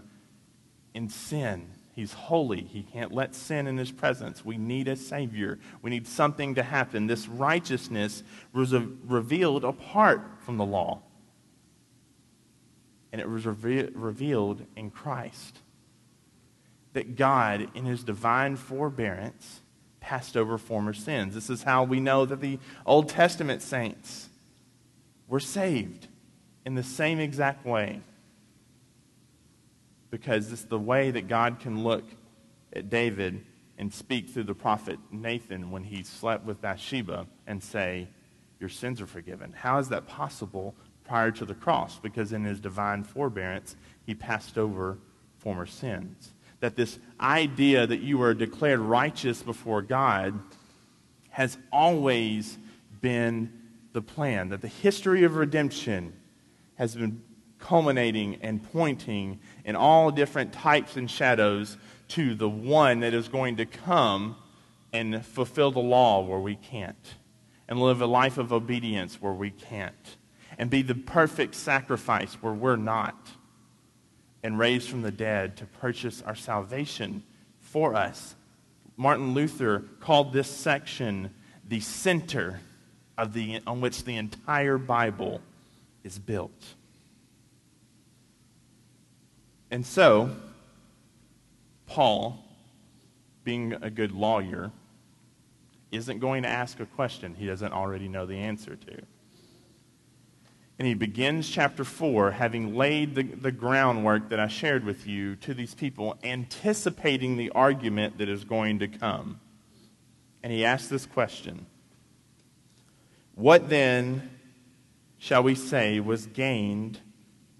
in 0.94 1.08
sin. 1.08 1.68
He's 1.94 2.12
holy. 2.12 2.62
He 2.62 2.82
can't 2.82 3.12
let 3.12 3.34
sin 3.34 3.66
in 3.66 3.78
His 3.78 3.92
presence. 3.92 4.44
We 4.44 4.56
need 4.56 4.88
a 4.88 4.96
Savior. 4.96 5.58
We 5.80 5.90
need 5.90 6.08
something 6.08 6.56
to 6.56 6.62
happen. 6.62 7.06
This 7.06 7.28
righteousness 7.28 8.22
was 8.52 8.74
revealed 8.74 9.64
apart 9.64 10.22
from 10.40 10.56
the 10.56 10.64
law, 10.64 11.02
and 13.12 13.20
it 13.20 13.28
was 13.28 13.46
revealed 13.46 14.66
in 14.76 14.90
Christ. 14.90 15.58
That 16.94 17.16
God, 17.16 17.68
in 17.74 17.84
His 17.84 18.02
divine 18.02 18.56
forbearance, 18.56 19.60
passed 20.14 20.36
over 20.36 20.56
former 20.56 20.92
sins. 20.92 21.34
This 21.34 21.50
is 21.50 21.64
how 21.64 21.82
we 21.82 21.98
know 21.98 22.24
that 22.24 22.40
the 22.40 22.60
Old 22.86 23.08
Testament 23.08 23.60
saints 23.60 24.28
were 25.26 25.40
saved 25.40 26.06
in 26.64 26.76
the 26.76 26.84
same 26.84 27.18
exact 27.18 27.66
way. 27.66 28.00
Because 30.10 30.52
it's 30.52 30.66
the 30.66 30.78
way 30.78 31.10
that 31.10 31.26
God 31.26 31.58
can 31.58 31.82
look 31.82 32.04
at 32.72 32.90
David 32.90 33.44
and 33.76 33.92
speak 33.92 34.30
through 34.30 34.44
the 34.44 34.54
prophet 34.54 35.00
Nathan 35.10 35.72
when 35.72 35.82
he 35.82 36.04
slept 36.04 36.44
with 36.44 36.60
Bathsheba 36.60 37.26
and 37.48 37.60
say, 37.60 38.06
Your 38.60 38.68
sins 38.68 39.00
are 39.00 39.08
forgiven. 39.08 39.52
How 39.52 39.78
is 39.78 39.88
that 39.88 40.06
possible 40.06 40.76
prior 41.02 41.32
to 41.32 41.44
the 41.44 41.54
cross? 41.54 41.98
Because 41.98 42.32
in 42.32 42.44
his 42.44 42.60
divine 42.60 43.02
forbearance, 43.02 43.74
he 44.06 44.14
passed 44.14 44.58
over 44.58 44.96
former 45.38 45.66
sins 45.66 46.33
that 46.60 46.76
this 46.76 46.98
idea 47.20 47.86
that 47.86 48.00
you 48.00 48.22
are 48.22 48.34
declared 48.34 48.80
righteous 48.80 49.42
before 49.42 49.82
God 49.82 50.38
has 51.30 51.58
always 51.72 52.58
been 53.00 53.52
the 53.92 54.02
plan, 54.02 54.48
that 54.48 54.60
the 54.60 54.68
history 54.68 55.24
of 55.24 55.36
redemption 55.36 56.12
has 56.76 56.94
been 56.94 57.22
culminating 57.58 58.36
and 58.42 58.62
pointing 58.72 59.40
in 59.64 59.76
all 59.76 60.10
different 60.10 60.52
types 60.52 60.96
and 60.96 61.10
shadows 61.10 61.78
to 62.08 62.34
the 62.34 62.48
one 62.48 63.00
that 63.00 63.14
is 63.14 63.28
going 63.28 63.56
to 63.56 63.66
come 63.66 64.36
and 64.92 65.24
fulfill 65.24 65.70
the 65.70 65.80
law 65.80 66.20
where 66.20 66.38
we 66.38 66.56
can't, 66.56 67.14
and 67.68 67.80
live 67.80 68.00
a 68.00 68.06
life 68.06 68.38
of 68.38 68.52
obedience 68.52 69.20
where 69.20 69.32
we 69.32 69.50
can't, 69.50 70.16
and 70.58 70.70
be 70.70 70.82
the 70.82 70.94
perfect 70.94 71.54
sacrifice 71.54 72.34
where 72.34 72.52
we're 72.52 72.76
not 72.76 73.30
and 74.44 74.58
raised 74.58 74.90
from 74.90 75.00
the 75.00 75.10
dead 75.10 75.56
to 75.56 75.64
purchase 75.64 76.22
our 76.22 76.34
salvation 76.34 77.22
for 77.58 77.94
us. 77.94 78.34
Martin 78.96 79.32
Luther 79.32 79.82
called 80.00 80.34
this 80.34 80.48
section 80.48 81.34
the 81.66 81.80
center 81.80 82.60
of 83.16 83.32
the, 83.32 83.60
on 83.66 83.80
which 83.80 84.04
the 84.04 84.16
entire 84.16 84.76
Bible 84.76 85.40
is 86.04 86.18
built. 86.18 86.74
And 89.70 89.84
so, 89.84 90.36
Paul, 91.86 92.44
being 93.44 93.72
a 93.80 93.88
good 93.88 94.12
lawyer, 94.12 94.70
isn't 95.90 96.18
going 96.18 96.42
to 96.42 96.48
ask 96.48 96.80
a 96.80 96.86
question 96.86 97.34
he 97.34 97.46
doesn't 97.46 97.72
already 97.72 98.08
know 98.08 98.26
the 98.26 98.36
answer 98.36 98.76
to. 98.76 99.02
And 100.78 100.88
he 100.88 100.94
begins 100.94 101.48
chapter 101.48 101.84
4 101.84 102.32
having 102.32 102.74
laid 102.74 103.14
the, 103.14 103.22
the 103.22 103.52
groundwork 103.52 104.30
that 104.30 104.40
I 104.40 104.48
shared 104.48 104.84
with 104.84 105.06
you 105.06 105.36
to 105.36 105.54
these 105.54 105.74
people, 105.74 106.18
anticipating 106.24 107.36
the 107.36 107.50
argument 107.50 108.18
that 108.18 108.28
is 108.28 108.44
going 108.44 108.80
to 108.80 108.88
come. 108.88 109.40
And 110.42 110.52
he 110.52 110.64
asks 110.64 110.88
this 110.88 111.06
question 111.06 111.66
What 113.34 113.68
then 113.68 114.30
shall 115.18 115.42
we 115.42 115.54
say 115.54 116.00
was 116.00 116.26
gained 116.26 116.98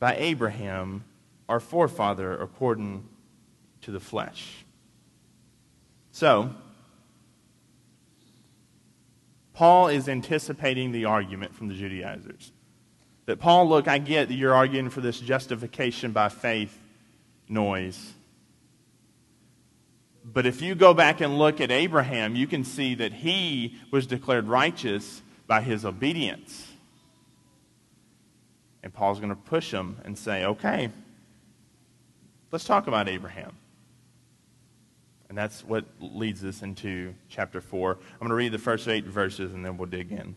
by 0.00 0.16
Abraham, 0.16 1.04
our 1.48 1.60
forefather, 1.60 2.36
according 2.36 3.08
to 3.82 3.92
the 3.92 4.00
flesh? 4.00 4.64
So, 6.10 6.50
Paul 9.52 9.86
is 9.86 10.08
anticipating 10.08 10.90
the 10.90 11.04
argument 11.04 11.54
from 11.54 11.68
the 11.68 11.74
Judaizers. 11.74 12.50
That 13.26 13.40
Paul, 13.40 13.68
look, 13.68 13.88
I 13.88 13.98
get 13.98 14.28
that 14.28 14.34
you're 14.34 14.54
arguing 14.54 14.90
for 14.90 15.00
this 15.00 15.18
justification 15.18 16.12
by 16.12 16.28
faith 16.28 16.76
noise. 17.48 18.12
But 20.24 20.46
if 20.46 20.62
you 20.62 20.74
go 20.74 20.94
back 20.94 21.20
and 21.20 21.38
look 21.38 21.60
at 21.60 21.70
Abraham, 21.70 22.34
you 22.34 22.46
can 22.46 22.64
see 22.64 22.94
that 22.96 23.12
he 23.12 23.76
was 23.90 24.06
declared 24.06 24.46
righteous 24.46 25.22
by 25.46 25.60
his 25.60 25.84
obedience. 25.84 26.70
And 28.82 28.92
Paul's 28.92 29.18
going 29.18 29.30
to 29.30 29.36
push 29.36 29.70
him 29.70 29.98
and 30.04 30.16
say, 30.16 30.44
okay, 30.44 30.90
let's 32.52 32.64
talk 32.64 32.86
about 32.86 33.08
Abraham. 33.08 33.52
And 35.28 35.36
that's 35.36 35.64
what 35.64 35.84
leads 36.00 36.44
us 36.44 36.62
into 36.62 37.14
chapter 37.28 37.60
4. 37.60 37.92
I'm 37.92 38.18
going 38.18 38.28
to 38.28 38.34
read 38.34 38.52
the 38.52 38.58
first 38.58 38.86
eight 38.88 39.04
verses 39.04 39.52
and 39.52 39.64
then 39.64 39.76
we'll 39.76 39.88
dig 39.88 40.12
in. 40.12 40.36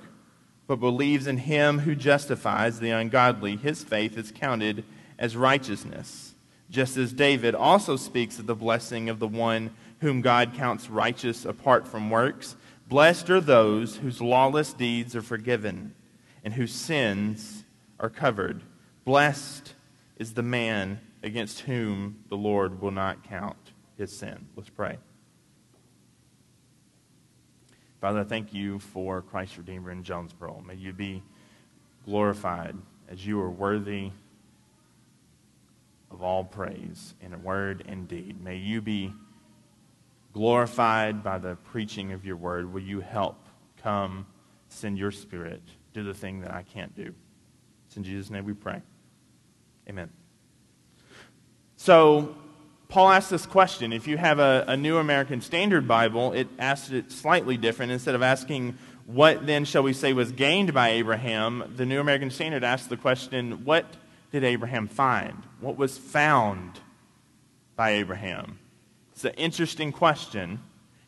but 0.71 0.79
believes 0.79 1.27
in 1.27 1.35
him 1.35 1.79
who 1.79 1.93
justifies 1.93 2.79
the 2.79 2.91
ungodly, 2.91 3.57
his 3.57 3.83
faith 3.83 4.17
is 4.17 4.31
counted 4.31 4.85
as 5.19 5.35
righteousness. 5.35 6.33
Just 6.69 6.95
as 6.95 7.11
David 7.11 7.55
also 7.55 7.97
speaks 7.97 8.39
of 8.39 8.47
the 8.47 8.55
blessing 8.55 9.09
of 9.09 9.19
the 9.19 9.27
one 9.27 9.71
whom 9.99 10.21
God 10.21 10.53
counts 10.53 10.89
righteous 10.89 11.43
apart 11.43 11.89
from 11.89 12.09
works. 12.09 12.55
Blessed 12.87 13.29
are 13.29 13.41
those 13.41 13.97
whose 13.97 14.21
lawless 14.21 14.71
deeds 14.71 15.13
are 15.13 15.21
forgiven 15.21 15.93
and 16.41 16.53
whose 16.53 16.71
sins 16.71 17.65
are 17.99 18.09
covered. 18.09 18.61
Blessed 19.03 19.73
is 20.15 20.35
the 20.35 20.41
man 20.41 21.01
against 21.21 21.59
whom 21.59 22.23
the 22.29 22.37
Lord 22.37 22.81
will 22.81 22.91
not 22.91 23.27
count 23.27 23.73
his 23.97 24.17
sin. 24.17 24.47
Let's 24.55 24.69
pray. 24.69 24.99
Father, 28.01 28.21
I 28.21 28.23
thank 28.23 28.51
you 28.51 28.79
for 28.79 29.21
Christ 29.21 29.59
Redeemer 29.59 29.91
in 29.91 30.03
Jonesboro. 30.03 30.63
May 30.65 30.73
you 30.73 30.91
be 30.91 31.21
glorified 32.03 32.75
as 33.07 33.23
you 33.23 33.39
are 33.39 33.51
worthy 33.51 34.09
of 36.09 36.23
all 36.23 36.43
praise 36.43 37.13
in 37.21 37.43
word 37.43 37.83
and 37.87 38.07
deed. 38.07 38.43
May 38.43 38.57
you 38.57 38.81
be 38.81 39.13
glorified 40.33 41.23
by 41.23 41.37
the 41.37 41.55
preaching 41.71 42.11
of 42.11 42.25
your 42.25 42.37
word. 42.37 42.73
Will 42.73 42.81
you 42.81 43.01
help 43.01 43.37
come, 43.83 44.25
send 44.67 44.97
your 44.97 45.11
spirit, 45.11 45.61
do 45.93 46.03
the 46.03 46.15
thing 46.15 46.41
that 46.41 46.51
I 46.51 46.63
can't 46.63 46.95
do? 46.95 47.13
It's 47.85 47.97
in 47.97 48.03
Jesus' 48.03 48.31
name 48.31 48.45
we 48.45 48.53
pray. 48.53 48.81
Amen. 49.87 50.09
So, 51.75 52.35
Paul 52.91 53.09
asks 53.09 53.29
this 53.29 53.45
question. 53.45 53.93
If 53.93 54.05
you 54.05 54.17
have 54.17 54.39
a, 54.39 54.65
a, 54.67 54.75
New 54.75 54.97
American 54.97 55.39
Standard 55.39 55.87
Bible, 55.87 56.33
it 56.33 56.49
asks 56.59 56.91
it 56.91 57.09
slightly 57.09 57.55
different. 57.55 57.93
Instead 57.93 58.15
of 58.15 58.21
asking, 58.21 58.77
what 59.05 59.47
then 59.47 59.63
shall 59.63 59.81
we 59.81 59.93
say 59.93 60.11
was 60.11 60.33
gained 60.33 60.73
by 60.73 60.89
Abraham, 60.89 61.73
the 61.77 61.85
New 61.85 62.01
American 62.01 62.29
Standard 62.29 62.65
asks 62.65 62.87
the 62.87 62.97
question, 62.97 63.63
what 63.63 63.85
did 64.33 64.43
Abraham 64.43 64.89
find? 64.89 65.41
What 65.61 65.77
was 65.77 65.97
found 65.97 66.81
by 67.77 67.91
Abraham? 67.91 68.59
It's 69.13 69.23
an 69.23 69.35
interesting 69.35 69.93
question. 69.93 70.59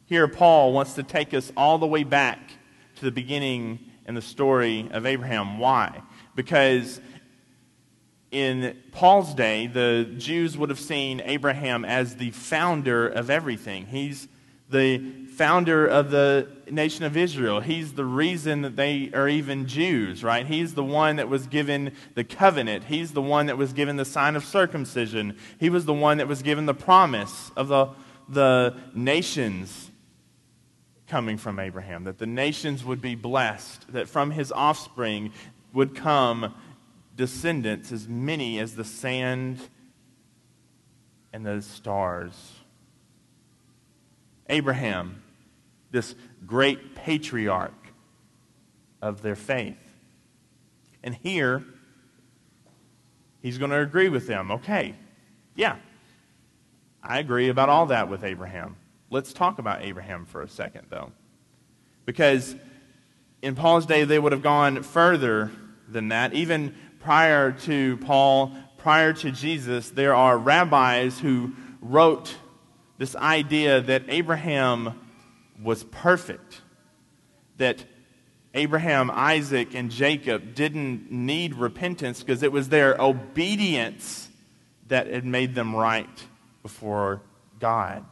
Here, 0.05 0.29
Paul 0.29 0.71
wants 0.71 0.93
to 0.93 1.03
take 1.03 1.33
us 1.33 1.51
all 1.57 1.79
the 1.79 1.85
way 1.85 2.05
back 2.05 2.39
to 2.95 3.03
the 3.03 3.11
beginning 3.11 3.79
in 4.07 4.15
the 4.15 4.21
story 4.21 4.87
of 4.89 5.05
Abraham. 5.05 5.59
Why? 5.59 6.01
Because 6.33 7.01
in 8.33 8.75
Paul's 8.91 9.33
day, 9.33 9.67
the 9.67 10.11
Jews 10.17 10.57
would 10.57 10.69
have 10.69 10.79
seen 10.79 11.21
Abraham 11.23 11.85
as 11.85 12.15
the 12.15 12.31
founder 12.31 13.07
of 13.07 13.29
everything. 13.29 13.85
He's 13.85 14.27
the 14.69 15.25
founder 15.35 15.85
of 15.85 16.09
the 16.09 16.47
nation 16.69 17.05
of 17.05 17.15
Israel. 17.15 17.59
He's 17.59 17.93
the 17.93 18.05
reason 18.05 18.63
that 18.63 18.75
they 18.75 19.11
are 19.13 19.29
even 19.29 19.67
Jews, 19.67 20.23
right? 20.23 20.45
He's 20.45 20.73
the 20.73 20.83
one 20.83 21.17
that 21.17 21.29
was 21.29 21.45
given 21.45 21.93
the 22.15 22.23
covenant. 22.23 22.85
He's 22.85 23.11
the 23.11 23.21
one 23.21 23.45
that 23.45 23.57
was 23.57 23.71
given 23.71 23.97
the 23.97 24.05
sign 24.05 24.35
of 24.35 24.43
circumcision. 24.43 25.37
He 25.59 25.69
was 25.69 25.85
the 25.85 25.93
one 25.93 26.17
that 26.17 26.27
was 26.27 26.41
given 26.41 26.65
the 26.65 26.73
promise 26.73 27.51
of 27.55 27.67
the, 27.67 27.89
the 28.27 28.75
nations 28.95 29.91
coming 31.07 31.37
from 31.37 31.59
Abraham, 31.59 32.05
that 32.05 32.17
the 32.17 32.25
nations 32.25 32.83
would 32.83 33.01
be 33.01 33.13
blessed, 33.13 33.93
that 33.93 34.09
from 34.09 34.31
his 34.31 34.51
offspring 34.51 35.31
would 35.73 35.95
come 35.95 36.55
descendants 37.15 37.91
as 37.91 38.07
many 38.07 38.59
as 38.59 38.75
the 38.75 38.83
sand 38.83 39.59
and 41.31 41.45
the 41.45 41.61
stars. 41.61 42.59
Abraham, 44.49 45.23
this 45.91 46.15
great 46.45 46.95
patriarch 46.95 47.73
of 49.01 49.21
their 49.21 49.35
faith. 49.35 49.77
And 51.03 51.15
here, 51.15 51.63
he's 53.41 53.57
going 53.57 53.71
to 53.71 53.79
agree 53.79 54.09
with 54.09 54.27
them. 54.27 54.51
Okay, 54.51 54.95
yeah, 55.55 55.77
I 57.01 57.19
agree 57.19 57.49
about 57.49 57.69
all 57.69 57.87
that 57.87 58.09
with 58.09 58.23
Abraham. 58.23 58.77
Let's 59.09 59.33
talk 59.33 59.59
about 59.59 59.81
Abraham 59.81 60.25
for 60.25 60.41
a 60.41 60.47
second, 60.47 60.87
though. 60.89 61.11
Because 62.05 62.55
in 63.41 63.55
Paul's 63.55 63.85
day, 63.85 64.05
they 64.05 64.17
would 64.17 64.31
have 64.31 64.41
gone 64.41 64.83
further 64.83 65.51
than 65.87 66.07
that. 66.09 66.33
Even 66.33 66.75
prior 67.03 67.51
to 67.51 67.97
Paul, 67.97 68.53
prior 68.77 69.11
to 69.13 69.31
Jesus, 69.31 69.89
there 69.89 70.15
are 70.15 70.37
rabbis 70.37 71.19
who 71.19 71.51
wrote 71.81 72.35
this 72.97 73.15
idea 73.15 73.81
that 73.81 74.03
Abraham 74.07 74.99
was 75.61 75.83
perfect, 75.83 76.61
that 77.57 77.83
Abraham, 78.53 79.11
Isaac, 79.11 79.73
and 79.73 79.91
Jacob 79.91 80.55
didn't 80.55 81.11
need 81.11 81.55
repentance 81.55 82.21
because 82.21 82.41
it 82.41 82.51
was 82.51 82.69
their 82.69 82.95
obedience 83.01 84.29
that 84.87 85.07
had 85.07 85.25
made 85.25 85.55
them 85.55 85.75
right 85.75 86.23
before 86.61 87.21
God. 87.59 88.05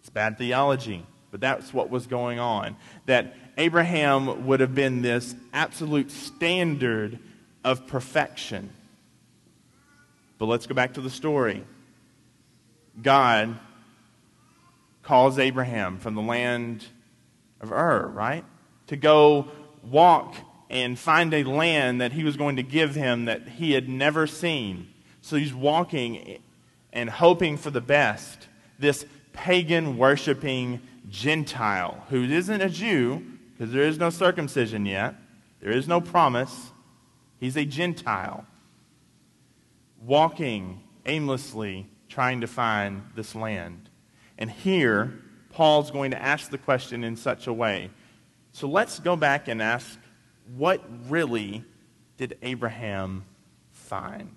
It's 0.00 0.10
bad 0.10 0.36
theology, 0.36 1.06
but 1.30 1.40
that's 1.40 1.72
what 1.72 1.88
was 1.88 2.06
going 2.06 2.38
on. 2.38 2.76
That 3.06 3.34
Abraham 3.56 4.46
would 4.46 4.60
have 4.60 4.74
been 4.74 5.00
this 5.00 5.34
absolute 5.54 6.10
standard 6.10 7.18
of 7.68 7.86
perfection. 7.86 8.70
But 10.38 10.46
let's 10.46 10.66
go 10.66 10.74
back 10.74 10.94
to 10.94 11.02
the 11.02 11.10
story. 11.10 11.64
God 13.02 13.58
calls 15.02 15.38
Abraham 15.38 15.98
from 15.98 16.14
the 16.14 16.22
land 16.22 16.86
of 17.60 17.70
Ur, 17.70 18.06
right? 18.06 18.44
To 18.86 18.96
go 18.96 19.48
walk 19.82 20.34
and 20.70 20.98
find 20.98 21.34
a 21.34 21.44
land 21.44 22.00
that 22.00 22.12
he 22.12 22.24
was 22.24 22.38
going 22.38 22.56
to 22.56 22.62
give 22.62 22.94
him 22.94 23.26
that 23.26 23.46
he 23.48 23.72
had 23.72 23.86
never 23.86 24.26
seen. 24.26 24.88
So 25.20 25.36
he's 25.36 25.52
walking 25.52 26.40
and 26.92 27.10
hoping 27.10 27.58
for 27.58 27.70
the 27.70 27.82
best. 27.82 28.48
This 28.78 29.04
pagan 29.34 29.98
worshiping 29.98 30.80
Gentile 31.10 32.02
who 32.08 32.24
isn't 32.24 32.60
a 32.62 32.70
Jew, 32.70 33.24
because 33.52 33.74
there 33.74 33.82
is 33.82 33.98
no 33.98 34.08
circumcision 34.08 34.86
yet, 34.86 35.16
there 35.60 35.72
is 35.72 35.86
no 35.86 36.00
promise. 36.00 36.70
He's 37.38 37.56
a 37.56 37.64
Gentile 37.64 38.46
walking 40.02 40.82
aimlessly 41.06 41.86
trying 42.08 42.40
to 42.40 42.46
find 42.46 43.02
this 43.14 43.34
land. 43.34 43.90
And 44.38 44.50
here, 44.50 45.20
Paul's 45.50 45.90
going 45.90 46.10
to 46.12 46.22
ask 46.22 46.50
the 46.50 46.58
question 46.58 47.04
in 47.04 47.16
such 47.16 47.46
a 47.46 47.52
way. 47.52 47.90
So 48.52 48.68
let's 48.68 48.98
go 48.98 49.16
back 49.16 49.48
and 49.48 49.60
ask 49.60 49.98
what 50.56 50.82
really 51.08 51.64
did 52.16 52.38
Abraham 52.42 53.24
find? 53.72 54.34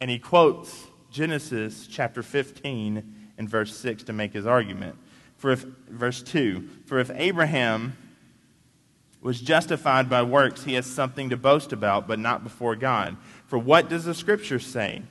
And 0.00 0.10
he 0.10 0.18
quotes 0.18 0.86
Genesis 1.10 1.86
chapter 1.86 2.22
15 2.22 3.14
and 3.38 3.48
verse 3.48 3.76
6 3.76 4.04
to 4.04 4.12
make 4.12 4.32
his 4.32 4.46
argument. 4.46 4.96
For 5.36 5.52
if, 5.52 5.64
verse 5.88 6.22
2 6.22 6.68
For 6.86 6.98
if 6.98 7.10
Abraham 7.14 7.96
was 9.24 9.40
justified 9.40 10.08
by 10.10 10.22
works, 10.22 10.64
he 10.64 10.74
has 10.74 10.84
something 10.84 11.30
to 11.30 11.36
boast 11.36 11.72
about, 11.72 12.06
but 12.06 12.18
not 12.18 12.44
before 12.44 12.76
God. 12.76 13.16
For 13.46 13.58
what 13.58 13.88
does 13.88 14.04
the 14.04 14.12
scripture 14.12 14.60
say? 14.60 15.02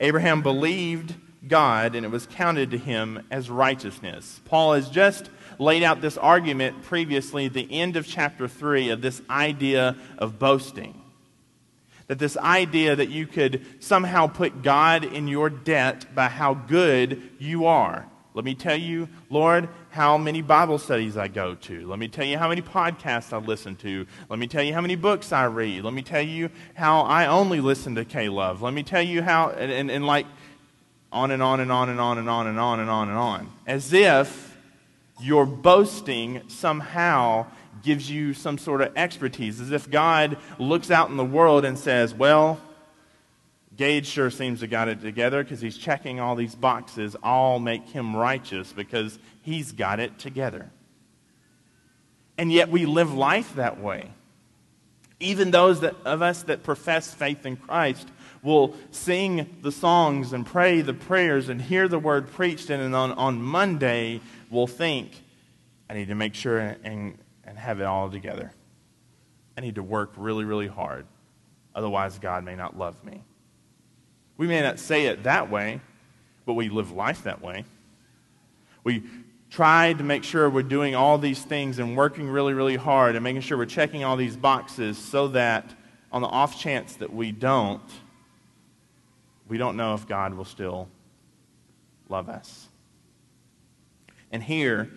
Abraham 0.00 0.42
believed 0.42 1.14
God, 1.46 1.94
and 1.94 2.04
it 2.04 2.10
was 2.10 2.26
counted 2.26 2.72
to 2.72 2.78
him 2.78 3.24
as 3.30 3.48
righteousness. 3.48 4.40
Paul 4.44 4.72
has 4.72 4.90
just 4.90 5.30
laid 5.60 5.84
out 5.84 6.00
this 6.00 6.18
argument 6.18 6.82
previously 6.82 7.46
the 7.46 7.72
end 7.72 7.94
of 7.94 8.08
chapter 8.08 8.48
3 8.48 8.90
of 8.90 9.02
this 9.02 9.22
idea 9.30 9.96
of 10.18 10.40
boasting. 10.40 11.00
That 12.08 12.18
this 12.18 12.36
idea 12.36 12.96
that 12.96 13.08
you 13.08 13.28
could 13.28 13.64
somehow 13.78 14.26
put 14.26 14.62
God 14.62 15.04
in 15.04 15.28
your 15.28 15.48
debt 15.48 16.12
by 16.12 16.26
how 16.26 16.54
good 16.54 17.22
you 17.38 17.66
are. 17.66 18.08
Let 18.38 18.44
me 18.44 18.54
tell 18.54 18.76
you, 18.76 19.08
Lord, 19.30 19.68
how 19.90 20.16
many 20.16 20.42
Bible 20.42 20.78
studies 20.78 21.16
I 21.16 21.26
go 21.26 21.56
to. 21.56 21.84
Let 21.88 21.98
me 21.98 22.06
tell 22.06 22.24
you 22.24 22.38
how 22.38 22.48
many 22.48 22.62
podcasts 22.62 23.32
I 23.32 23.38
listen 23.38 23.74
to. 23.78 24.06
Let 24.28 24.38
me 24.38 24.46
tell 24.46 24.62
you 24.62 24.72
how 24.72 24.80
many 24.80 24.94
books 24.94 25.32
I 25.32 25.46
read. 25.46 25.82
Let 25.82 25.92
me 25.92 26.02
tell 26.02 26.22
you 26.22 26.48
how 26.74 27.00
I 27.00 27.26
only 27.26 27.60
listen 27.60 27.96
to 27.96 28.04
K 28.04 28.28
Love. 28.28 28.62
Let 28.62 28.74
me 28.74 28.84
tell 28.84 29.02
you 29.02 29.22
how, 29.22 29.50
and, 29.50 29.72
and, 29.72 29.90
and 29.90 30.06
like 30.06 30.24
on 31.10 31.32
and 31.32 31.42
on 31.42 31.58
and 31.58 31.72
on 31.72 31.88
and 31.88 31.98
on 31.98 32.16
and 32.16 32.30
on 32.30 32.46
and 32.46 32.60
on 32.60 32.78
and 32.78 32.88
on 32.88 33.08
and 33.08 33.18
on. 33.18 33.52
As 33.66 33.92
if 33.92 34.56
your 35.20 35.44
boasting 35.44 36.42
somehow 36.46 37.44
gives 37.82 38.08
you 38.08 38.34
some 38.34 38.56
sort 38.56 38.82
of 38.82 38.96
expertise, 38.96 39.60
as 39.60 39.72
if 39.72 39.90
God 39.90 40.36
looks 40.60 40.92
out 40.92 41.10
in 41.10 41.16
the 41.16 41.24
world 41.24 41.64
and 41.64 41.76
says, 41.76 42.14
Well, 42.14 42.60
Gage 43.78 44.08
sure 44.08 44.28
seems 44.28 44.58
to 44.60 44.66
got 44.66 44.88
it 44.88 45.00
together 45.00 45.44
because 45.44 45.60
he's 45.60 45.78
checking 45.78 46.18
all 46.18 46.34
these 46.34 46.56
boxes, 46.56 47.16
all 47.22 47.60
make 47.60 47.88
him 47.88 48.14
righteous 48.14 48.72
because 48.72 49.20
he's 49.42 49.70
got 49.70 50.00
it 50.00 50.18
together. 50.18 50.68
And 52.36 52.52
yet 52.52 52.70
we 52.70 52.86
live 52.86 53.14
life 53.14 53.54
that 53.54 53.80
way. 53.80 54.10
Even 55.20 55.52
those 55.52 55.80
that, 55.80 55.94
of 56.04 56.22
us 56.22 56.42
that 56.44 56.64
profess 56.64 57.14
faith 57.14 57.46
in 57.46 57.56
Christ 57.56 58.08
will 58.42 58.74
sing 58.90 59.58
the 59.62 59.72
songs 59.72 60.32
and 60.32 60.44
pray 60.44 60.80
the 60.80 60.94
prayers 60.94 61.48
and 61.48 61.62
hear 61.62 61.86
the 61.86 61.98
word 62.00 62.28
preached, 62.32 62.70
and 62.70 62.94
on, 62.94 63.12
on 63.12 63.40
Monday 63.40 64.20
will 64.50 64.66
think, 64.66 65.12
I 65.88 65.94
need 65.94 66.08
to 66.08 66.14
make 66.16 66.34
sure 66.34 66.58
and, 66.58 67.16
and 67.44 67.56
have 67.56 67.80
it 67.80 67.84
all 67.84 68.10
together. 68.10 68.52
I 69.56 69.60
need 69.60 69.76
to 69.76 69.84
work 69.84 70.12
really, 70.16 70.44
really 70.44 70.68
hard. 70.68 71.06
Otherwise, 71.76 72.18
God 72.18 72.44
may 72.44 72.56
not 72.56 72.76
love 72.76 73.04
me. 73.04 73.22
We 74.38 74.46
may 74.46 74.62
not 74.62 74.78
say 74.78 75.06
it 75.06 75.24
that 75.24 75.50
way, 75.50 75.80
but 76.46 76.54
we 76.54 76.70
live 76.70 76.92
life 76.92 77.24
that 77.24 77.42
way. 77.42 77.64
We 78.84 79.02
try 79.50 79.92
to 79.92 80.04
make 80.04 80.24
sure 80.24 80.48
we're 80.48 80.62
doing 80.62 80.94
all 80.94 81.18
these 81.18 81.42
things 81.42 81.78
and 81.78 81.96
working 81.96 82.28
really, 82.28 82.54
really 82.54 82.76
hard 82.76 83.16
and 83.16 83.24
making 83.24 83.42
sure 83.42 83.58
we're 83.58 83.66
checking 83.66 84.04
all 84.04 84.16
these 84.16 84.36
boxes 84.36 84.96
so 84.96 85.28
that 85.28 85.74
on 86.12 86.22
the 86.22 86.28
off 86.28 86.58
chance 86.58 86.94
that 86.96 87.12
we 87.12 87.32
don't, 87.32 87.82
we 89.48 89.58
don't 89.58 89.76
know 89.76 89.94
if 89.94 90.06
God 90.06 90.34
will 90.34 90.44
still 90.44 90.88
love 92.08 92.28
us. 92.28 92.68
And 94.30 94.42
here, 94.42 94.90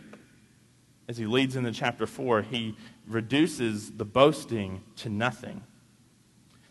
as 1.07 1.17
he 1.17 1.25
leads 1.25 1.55
into 1.55 1.71
chapter 1.71 2.05
4, 2.05 2.43
he 2.43 2.75
reduces 3.07 3.91
the 3.91 4.05
boasting 4.05 4.83
to 4.97 5.09
nothing. 5.09 5.63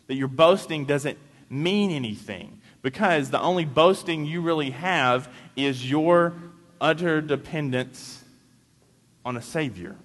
That 0.07 0.15
your 0.15 0.27
boasting 0.27 0.85
doesn't 0.85 1.17
mean 1.49 1.91
anything. 1.91 2.60
Because 2.81 3.29
the 3.29 3.41
only 3.41 3.65
boasting 3.65 4.25
you 4.25 4.41
really 4.41 4.71
have 4.71 5.29
is 5.55 5.89
your 5.89 6.33
utter 6.79 7.21
dependence 7.21 8.23
on 9.23 9.37
a 9.37 9.41
Savior. 9.41 9.95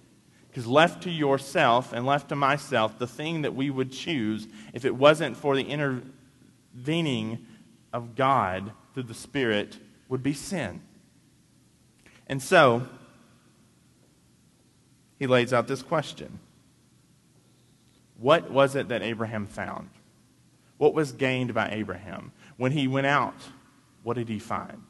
Because 0.48 0.66
left 0.66 1.02
to 1.04 1.10
yourself 1.10 1.92
and 1.92 2.06
left 2.06 2.28
to 2.30 2.36
myself, 2.36 2.98
the 2.98 3.06
thing 3.06 3.42
that 3.42 3.54
we 3.54 3.70
would 3.70 3.92
choose 3.92 4.46
if 4.72 4.84
it 4.84 4.94
wasn't 4.94 5.36
for 5.36 5.56
the 5.56 5.64
intervening 5.64 7.46
of 7.92 8.14
God 8.14 8.72
through 8.94 9.04
the 9.04 9.14
Spirit 9.14 9.78
would 10.08 10.22
be 10.22 10.32
sin. 10.32 10.80
And 12.26 12.42
so, 12.42 12.86
he 15.18 15.26
lays 15.26 15.52
out 15.52 15.66
this 15.66 15.82
question 15.82 16.38
What 18.18 18.50
was 18.50 18.74
it 18.74 18.88
that 18.88 19.02
Abraham 19.02 19.46
found? 19.46 19.90
What 20.78 20.94
was 20.94 21.12
gained 21.12 21.54
by 21.54 21.70
Abraham? 21.70 22.32
When 22.56 22.72
he 22.72 22.88
went 22.88 23.06
out, 23.06 23.34
what 24.02 24.14
did 24.14 24.28
he 24.28 24.38
find? 24.38 24.82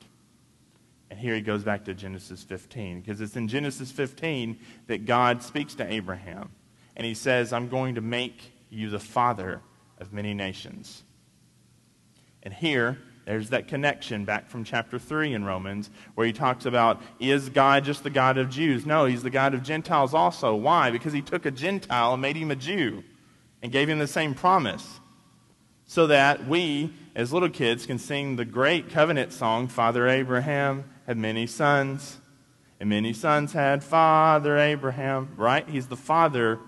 And 1.10 1.18
here 1.18 1.34
he 1.34 1.40
goes 1.40 1.64
back 1.64 1.84
to 1.84 1.94
Genesis 1.94 2.42
15, 2.42 3.00
because 3.00 3.20
it's 3.20 3.36
in 3.36 3.48
Genesis 3.48 3.90
15 3.92 4.58
that 4.88 5.06
God 5.06 5.42
speaks 5.42 5.74
to 5.76 5.92
Abraham. 5.92 6.50
And 6.96 7.06
he 7.06 7.14
says, 7.14 7.52
I'm 7.52 7.68
going 7.68 7.94
to 7.94 8.00
make 8.00 8.52
you 8.70 8.90
the 8.90 8.98
father 8.98 9.60
of 9.98 10.12
many 10.12 10.34
nations. 10.34 11.02
And 12.42 12.52
here, 12.52 12.98
there's 13.24 13.50
that 13.50 13.66
connection 13.66 14.24
back 14.24 14.48
from 14.48 14.64
chapter 14.64 14.98
3 14.98 15.34
in 15.34 15.44
Romans, 15.44 15.90
where 16.14 16.26
he 16.26 16.32
talks 16.32 16.64
about, 16.64 17.02
is 17.18 17.48
God 17.48 17.84
just 17.84 18.02
the 18.02 18.10
God 18.10 18.38
of 18.38 18.50
Jews? 18.50 18.86
No, 18.86 19.04
he's 19.04 19.22
the 19.22 19.30
God 19.30 19.52
of 19.54 19.62
Gentiles 19.62 20.14
also. 20.14 20.54
Why? 20.54 20.90
Because 20.90 21.12
he 21.12 21.22
took 21.22 21.44
a 21.44 21.50
Gentile 21.50 22.12
and 22.12 22.22
made 22.22 22.36
him 22.36 22.50
a 22.50 22.56
Jew 22.56 23.02
and 23.62 23.72
gave 23.72 23.88
him 23.88 23.98
the 23.98 24.06
same 24.06 24.34
promise 24.34 25.00
so 25.86 26.08
that 26.08 26.46
we, 26.46 26.92
as 27.14 27.32
little 27.32 27.48
kids, 27.48 27.86
can 27.86 27.98
sing 27.98 28.36
the 28.36 28.44
great 28.44 28.90
covenant 28.90 29.32
song, 29.32 29.68
Father 29.68 30.08
Abraham 30.08 30.84
had 31.06 31.16
many 31.16 31.46
sons, 31.46 32.18
and 32.80 32.90
many 32.90 33.12
sons 33.12 33.52
had 33.52 33.82
Father 33.82 34.58
Abraham, 34.58 35.32
right? 35.36 35.66
He's 35.68 35.86
the 35.86 35.96
father 35.96 36.58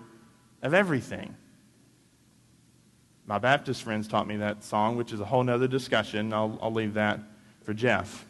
of 0.61 0.73
everything. 0.73 1.35
My 3.25 3.37
Baptist 3.37 3.83
friends 3.83 4.07
taught 4.07 4.25
me 4.25 4.37
that 4.37 4.63
song, 4.63 4.95
which 4.95 5.13
is 5.13 5.19
a 5.19 5.25
whole 5.25 5.47
other 5.47 5.67
discussion. 5.67 6.33
I'll, 6.33 6.57
I'll 6.61 6.73
leave 6.73 6.95
that 6.95 7.19
for 7.61 7.73
Jeff. 7.73 8.25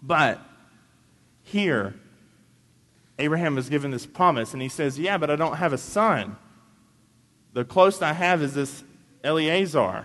But 0.00 0.40
here, 1.42 1.94
Abraham 3.18 3.58
is 3.58 3.68
given 3.68 3.90
this 3.90 4.06
promise, 4.06 4.52
and 4.52 4.62
he 4.62 4.68
says, 4.68 4.98
Yeah, 4.98 5.18
but 5.18 5.30
I 5.30 5.36
don't 5.36 5.56
have 5.56 5.72
a 5.72 5.78
son. 5.78 6.36
The 7.54 7.64
closest 7.64 8.02
I 8.02 8.12
have 8.12 8.42
is 8.42 8.54
this 8.54 8.84
Eliezer, 9.24 10.04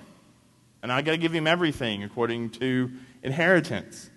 and 0.81 0.91
I 0.91 1.01
got 1.01 1.11
to 1.11 1.17
give 1.17 1.33
him 1.33 1.47
everything 1.47 2.03
according 2.03 2.51
to 2.51 2.91
inheritance. 3.21 4.09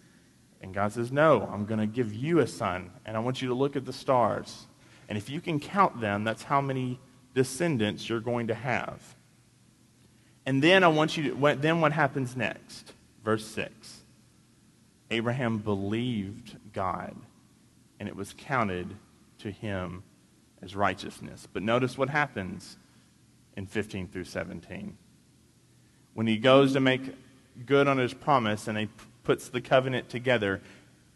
And 0.61 0.73
God 0.73 0.93
says, 0.93 1.11
No, 1.11 1.49
I'm 1.53 1.67
going 1.67 1.81
to 1.81 1.87
give 1.87 2.15
you 2.15 2.39
a 2.39 2.47
son, 2.47 2.91
and 3.05 3.17
I 3.17 3.21
want 3.21 3.43
you 3.43 3.49
to 3.49 3.55
look 3.55 3.77
at 3.77 3.85
the 3.85 3.93
stars. 3.93 4.67
And 5.09 5.19
if 5.19 5.29
you 5.29 5.41
can 5.41 5.59
count 5.59 6.01
them, 6.01 6.25
that's 6.25 6.45
how 6.45 6.61
many 6.61 7.01
descendants 7.35 8.09
you're 8.09 8.21
going 8.21 8.47
to 8.47 8.55
have. 8.55 9.01
And 10.47 10.63
then 10.63 10.85
I 10.85 10.89
want 10.89 11.17
you 11.17 11.35
to, 11.35 11.57
then 11.57 11.81
what 11.81 11.93
happens 11.93 12.37
next? 12.37 12.93
Verse 13.25 13.47
6. 13.47 14.03
Abraham 15.11 15.59
believed 15.59 16.57
God, 16.73 17.15
and 18.01 18.09
it 18.09 18.17
was 18.17 18.35
counted 18.37 18.97
to 19.39 19.51
him 19.51 20.03
as 20.63 20.75
righteousness. 20.75 21.47
But 21.53 21.63
notice 21.63 21.99
what 21.99 22.09
happens 22.09 22.79
in 23.57 23.67
15 23.67 24.09
through 24.09 24.25
17. 24.25 24.97
When 26.15 26.27
he 26.27 26.37
goes 26.37 26.73
to 26.75 26.81
make 26.81 27.03
good 27.67 27.89
on 27.89 27.99
his 27.99 28.15
promise 28.15 28.69
and 28.69 28.79
he 28.79 28.89
puts 29.25 29.49
the 29.49 29.61
covenant 29.61 30.09
together, 30.09 30.61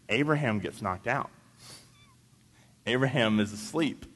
Abraham 0.08 0.58
gets 0.58 0.80
knocked 0.80 1.06
out. 1.06 1.30
Abraham 2.86 3.40
is 3.40 3.52
asleep. 3.52 4.06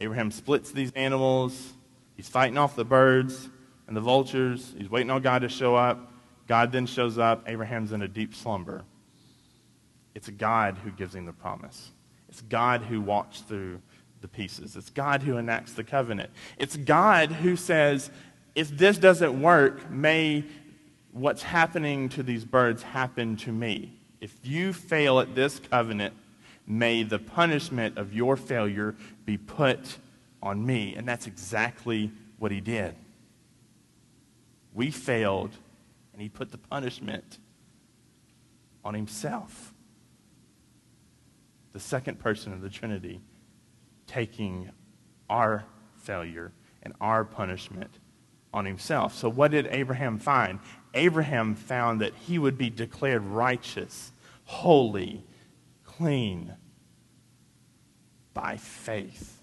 Abraham 0.00 0.30
splits 0.30 0.72
these 0.72 0.92
animals. 0.92 1.72
He's 2.16 2.28
fighting 2.28 2.58
off 2.58 2.76
the 2.76 2.84
birds 2.84 3.48
and 3.86 3.96
the 3.96 4.00
vultures. 4.00 4.74
He's 4.76 4.90
waiting 4.90 5.10
on 5.10 5.22
God 5.22 5.40
to 5.40 5.48
show 5.48 5.74
up. 5.74 6.12
God 6.46 6.70
then 6.72 6.86
shows 6.86 7.18
up. 7.18 7.44
Abraham's 7.48 7.92
in 7.92 8.02
a 8.02 8.08
deep 8.08 8.34
slumber. 8.34 8.84
It's 10.14 10.28
God 10.28 10.78
who 10.82 10.90
gives 10.90 11.14
him 11.14 11.26
the 11.26 11.32
promise. 11.32 11.90
It's 12.28 12.40
God 12.42 12.82
who 12.82 13.00
walks 13.00 13.40
through 13.40 13.80
the 14.26 14.36
pieces. 14.36 14.74
It's 14.74 14.90
God 14.90 15.22
who 15.22 15.38
enacts 15.38 15.72
the 15.74 15.84
covenant. 15.84 16.30
It's 16.58 16.76
God 16.76 17.30
who 17.30 17.54
says, 17.54 18.10
if 18.56 18.76
this 18.76 18.98
doesn't 18.98 19.40
work, 19.40 19.88
may 19.88 20.44
what's 21.12 21.42
happening 21.42 22.08
to 22.10 22.24
these 22.24 22.44
birds 22.44 22.82
happen 22.82 23.36
to 23.36 23.52
me. 23.52 23.92
If 24.20 24.34
you 24.42 24.72
fail 24.72 25.20
at 25.20 25.36
this 25.36 25.60
covenant, 25.60 26.14
may 26.66 27.04
the 27.04 27.20
punishment 27.20 27.98
of 27.98 28.12
your 28.12 28.36
failure 28.36 28.96
be 29.24 29.38
put 29.38 29.98
on 30.42 30.66
me. 30.66 30.96
And 30.96 31.06
that's 31.06 31.28
exactly 31.28 32.10
what 32.38 32.50
he 32.50 32.60
did. 32.60 32.96
We 34.74 34.90
failed, 34.90 35.52
and 36.12 36.20
he 36.20 36.28
put 36.28 36.50
the 36.50 36.58
punishment 36.58 37.38
on 38.84 38.94
himself. 38.94 39.72
The 41.72 41.80
second 41.80 42.18
person 42.18 42.52
of 42.52 42.60
the 42.60 42.70
Trinity 42.70 43.20
taking 44.06 44.70
our 45.28 45.64
failure 45.96 46.52
and 46.82 46.94
our 47.00 47.24
punishment 47.24 47.98
on 48.52 48.64
himself. 48.64 49.14
So, 49.14 49.28
what 49.28 49.50
did 49.50 49.66
Abraham 49.70 50.18
find? 50.18 50.60
Abraham 50.94 51.54
found 51.54 52.00
that 52.00 52.14
he 52.14 52.38
would 52.38 52.56
be 52.56 52.70
declared 52.70 53.22
righteous, 53.24 54.12
holy, 54.44 55.24
clean 55.84 56.54
by 58.32 58.56
faith, 58.56 59.42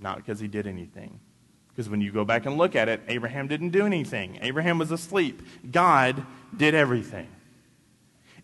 not 0.00 0.16
because 0.16 0.40
he 0.40 0.48
did 0.48 0.66
anything. 0.66 1.20
Because 1.68 1.88
when 1.88 2.00
you 2.00 2.10
go 2.10 2.24
back 2.24 2.44
and 2.46 2.58
look 2.58 2.74
at 2.74 2.88
it, 2.88 3.00
Abraham 3.08 3.46
didn't 3.46 3.70
do 3.70 3.86
anything. 3.86 4.38
Abraham 4.42 4.78
was 4.78 4.90
asleep. 4.90 5.42
God 5.70 6.26
did 6.56 6.74
everything. 6.74 7.28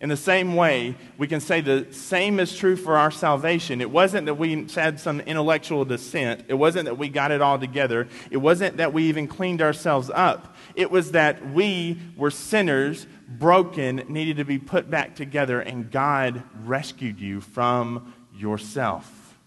In 0.01 0.09
the 0.09 0.17
same 0.17 0.57
way, 0.57 0.97
we 1.19 1.27
can 1.27 1.41
say 1.41 1.61
the 1.61 1.87
same 1.93 2.41
is 2.41 2.55
true 2.55 2.77
for 2.77 2.97
our 2.97 3.11
salvation. 3.11 3.81
It 3.81 3.91
wasn't 3.91 4.27
that 4.27 4.35
we 4.35 4.67
had 4.75 4.99
some 4.99 5.21
intellectual 5.21 5.85
descent. 5.85 6.45
It 6.49 6.55
wasn't 6.55 6.87
that 6.87 6.99
we 6.99 7.09
got 7.09 7.31
it 7.31 7.41
all 7.41 7.59
together. 7.59 8.09
It 8.31 8.39
wasn't 8.39 8.79
that 8.79 8.93
we 8.93 9.05
even 9.05 9.29
cleaned 9.29 9.63
ourselves 9.63 10.11
up. 10.13 10.57
It 10.75 10.91
was 10.91 11.13
that 11.13 11.53
we 11.53 11.99
were 12.17 12.31
sinners, 12.31 13.07
broken, 13.29 14.05
needed 14.09 14.39
to 14.39 14.45
be 14.45 14.59
put 14.59 14.91
back 14.91 15.15
together, 15.15 15.61
and 15.61 15.91
God 15.91 16.43
rescued 16.65 17.21
you 17.21 17.41
from 17.41 18.13
yourself. 18.35 19.39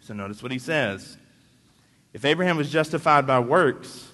So 0.00 0.14
notice 0.14 0.42
what 0.42 0.52
he 0.52 0.58
says. 0.58 1.16
If 2.12 2.24
Abraham 2.24 2.56
was 2.56 2.70
justified 2.70 3.26
by 3.26 3.38
works, 3.38 4.08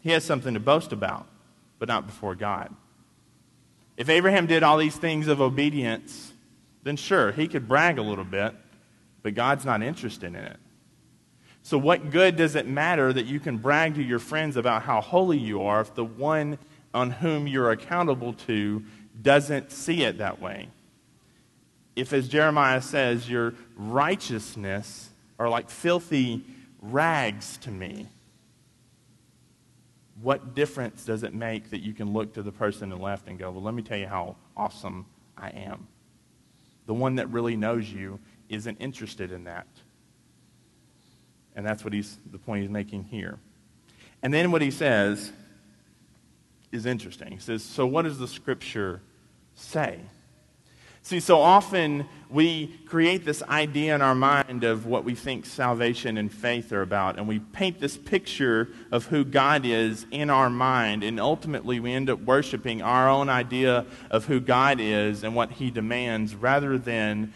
he 0.00 0.10
has 0.10 0.24
something 0.24 0.54
to 0.54 0.60
boast 0.60 0.92
about, 0.92 1.26
but 1.78 1.88
not 1.88 2.06
before 2.06 2.34
God. 2.34 2.74
If 4.00 4.08
Abraham 4.08 4.46
did 4.46 4.62
all 4.62 4.78
these 4.78 4.96
things 4.96 5.28
of 5.28 5.42
obedience, 5.42 6.32
then 6.84 6.96
sure, 6.96 7.32
he 7.32 7.46
could 7.46 7.68
brag 7.68 7.98
a 7.98 8.02
little 8.02 8.24
bit, 8.24 8.54
but 9.22 9.34
God's 9.34 9.66
not 9.66 9.82
interested 9.82 10.28
in 10.28 10.36
it. 10.36 10.56
So, 11.62 11.76
what 11.76 12.08
good 12.08 12.34
does 12.36 12.54
it 12.54 12.66
matter 12.66 13.12
that 13.12 13.26
you 13.26 13.38
can 13.38 13.58
brag 13.58 13.96
to 13.96 14.02
your 14.02 14.18
friends 14.18 14.56
about 14.56 14.84
how 14.84 15.02
holy 15.02 15.36
you 15.36 15.64
are 15.64 15.82
if 15.82 15.94
the 15.94 16.06
one 16.06 16.56
on 16.94 17.10
whom 17.10 17.46
you're 17.46 17.72
accountable 17.72 18.32
to 18.46 18.82
doesn't 19.20 19.70
see 19.70 20.02
it 20.02 20.16
that 20.16 20.40
way? 20.40 20.70
If, 21.94 22.14
as 22.14 22.26
Jeremiah 22.26 22.80
says, 22.80 23.28
your 23.28 23.52
righteousness 23.76 25.10
are 25.38 25.50
like 25.50 25.68
filthy 25.68 26.42
rags 26.80 27.58
to 27.58 27.70
me, 27.70 28.06
what 30.22 30.54
difference 30.54 31.04
does 31.04 31.22
it 31.22 31.34
make 31.34 31.70
that 31.70 31.80
you 31.80 31.92
can 31.92 32.12
look 32.12 32.34
to 32.34 32.42
the 32.42 32.52
person 32.52 32.92
on 32.92 32.98
the 32.98 33.04
left 33.04 33.28
and 33.28 33.38
go, 33.38 33.50
well, 33.50 33.62
let 33.62 33.74
me 33.74 33.82
tell 33.82 33.98
you 33.98 34.06
how 34.06 34.36
awesome 34.56 35.06
I 35.36 35.50
am? 35.50 35.86
The 36.86 36.94
one 36.94 37.16
that 37.16 37.30
really 37.30 37.56
knows 37.56 37.90
you 37.90 38.18
isn't 38.48 38.76
interested 38.78 39.32
in 39.32 39.44
that. 39.44 39.66
And 41.56 41.64
that's 41.64 41.84
what 41.84 41.92
he's, 41.92 42.18
the 42.30 42.38
point 42.38 42.62
he's 42.62 42.70
making 42.70 43.04
here. 43.04 43.38
And 44.22 44.32
then 44.32 44.50
what 44.50 44.62
he 44.62 44.70
says 44.70 45.32
is 46.72 46.86
interesting. 46.86 47.32
He 47.32 47.38
says, 47.38 47.62
So 47.62 47.86
what 47.86 48.02
does 48.02 48.18
the 48.18 48.28
scripture 48.28 49.00
say? 49.54 50.00
See, 51.02 51.20
so 51.20 51.40
often 51.40 52.06
we 52.28 52.68
create 52.86 53.24
this 53.24 53.42
idea 53.42 53.94
in 53.94 54.02
our 54.02 54.14
mind 54.14 54.64
of 54.64 54.86
what 54.86 55.02
we 55.02 55.14
think 55.14 55.46
salvation 55.46 56.16
and 56.18 56.32
faith 56.32 56.72
are 56.72 56.82
about, 56.82 57.18
and 57.18 57.26
we 57.26 57.38
paint 57.38 57.80
this 57.80 57.96
picture 57.96 58.68
of 58.92 59.06
who 59.06 59.24
God 59.24 59.64
is 59.64 60.06
in 60.10 60.30
our 60.30 60.50
mind, 60.50 61.02
and 61.02 61.18
ultimately 61.18 61.80
we 61.80 61.92
end 61.92 62.10
up 62.10 62.20
worshiping 62.20 62.82
our 62.82 63.08
own 63.08 63.28
idea 63.28 63.86
of 64.10 64.26
who 64.26 64.40
God 64.40 64.78
is 64.78 65.24
and 65.24 65.34
what 65.34 65.52
He 65.52 65.70
demands 65.70 66.34
rather 66.34 66.78
than 66.78 67.32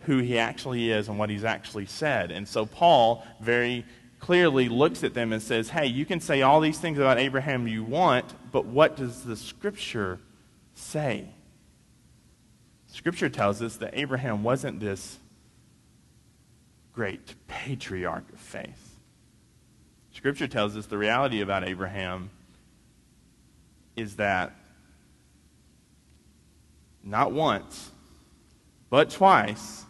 who 0.00 0.18
He 0.18 0.38
actually 0.38 0.90
is 0.90 1.08
and 1.08 1.18
what 1.18 1.30
He's 1.30 1.44
actually 1.44 1.86
said. 1.86 2.30
And 2.30 2.46
so 2.46 2.66
Paul 2.66 3.24
very 3.40 3.86
clearly 4.18 4.68
looks 4.68 5.04
at 5.04 5.14
them 5.14 5.32
and 5.32 5.40
says, 5.40 5.70
Hey, 5.70 5.86
you 5.86 6.04
can 6.04 6.20
say 6.20 6.42
all 6.42 6.60
these 6.60 6.78
things 6.78 6.98
about 6.98 7.18
Abraham 7.18 7.68
you 7.68 7.84
want, 7.84 8.34
but 8.52 8.66
what 8.66 8.96
does 8.96 9.22
the 9.22 9.36
Scripture 9.36 10.18
say? 10.74 11.28
Scripture 12.96 13.28
tells 13.28 13.60
us 13.60 13.76
that 13.76 13.90
Abraham 13.92 14.42
wasn't 14.42 14.80
this 14.80 15.18
great 16.94 17.34
patriarch 17.46 18.24
of 18.32 18.40
faith. 18.40 18.96
Scripture 20.14 20.48
tells 20.48 20.78
us 20.78 20.86
the 20.86 20.96
reality 20.96 21.42
about 21.42 21.68
Abraham 21.68 22.30
is 23.96 24.16
that 24.16 24.56
not 27.04 27.32
once, 27.32 27.90
but 28.88 29.10
twice, 29.10 29.84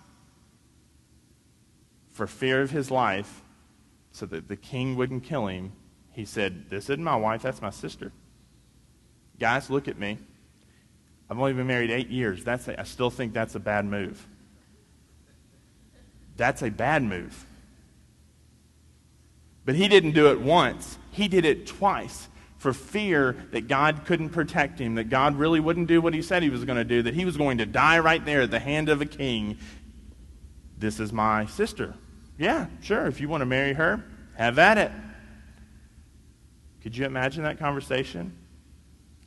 for 2.10 2.26
fear 2.26 2.60
of 2.60 2.72
his 2.72 2.90
life, 2.90 3.42
so 4.10 4.26
that 4.26 4.48
the 4.48 4.56
king 4.56 4.96
wouldn't 4.96 5.22
kill 5.22 5.46
him, 5.46 5.70
he 6.10 6.24
said, 6.24 6.70
This 6.70 6.90
isn't 6.90 7.04
my 7.04 7.14
wife, 7.14 7.42
that's 7.42 7.62
my 7.62 7.70
sister. 7.70 8.10
Guys, 9.38 9.70
look 9.70 9.86
at 9.86 9.96
me. 9.96 10.18
I've 11.28 11.38
only 11.38 11.52
been 11.52 11.66
married 11.66 11.90
eight 11.90 12.08
years. 12.08 12.44
That's 12.44 12.68
a, 12.68 12.80
I 12.80 12.84
still 12.84 13.10
think 13.10 13.32
that's 13.32 13.54
a 13.54 13.60
bad 13.60 13.84
move. 13.84 14.26
That's 16.36 16.62
a 16.62 16.70
bad 16.70 17.02
move. 17.02 17.46
But 19.64 19.74
he 19.74 19.88
didn't 19.88 20.12
do 20.12 20.30
it 20.30 20.40
once, 20.40 20.98
he 21.10 21.28
did 21.28 21.44
it 21.44 21.66
twice 21.66 22.28
for 22.58 22.72
fear 22.72 23.36
that 23.50 23.68
God 23.68 24.02
couldn't 24.06 24.30
protect 24.30 24.78
him, 24.78 24.94
that 24.94 25.04
God 25.04 25.36
really 25.36 25.60
wouldn't 25.60 25.88
do 25.88 26.00
what 26.00 26.14
he 26.14 26.22
said 26.22 26.42
he 26.42 26.50
was 26.50 26.64
going 26.64 26.78
to 26.78 26.84
do, 26.84 27.02
that 27.02 27.14
he 27.14 27.24
was 27.24 27.36
going 27.36 27.58
to 27.58 27.66
die 27.66 27.98
right 27.98 28.24
there 28.24 28.42
at 28.42 28.50
the 28.50 28.58
hand 28.58 28.88
of 28.88 29.00
a 29.00 29.06
king. 29.06 29.58
This 30.78 30.98
is 30.98 31.12
my 31.12 31.46
sister. 31.46 31.94
Yeah, 32.38 32.66
sure. 32.80 33.06
If 33.06 33.20
you 33.20 33.28
want 33.28 33.42
to 33.42 33.46
marry 33.46 33.72
her, 33.74 34.04
have 34.36 34.58
at 34.58 34.78
it. 34.78 34.92
Could 36.82 36.96
you 36.96 37.04
imagine 37.04 37.42
that 37.44 37.58
conversation? 37.58 38.36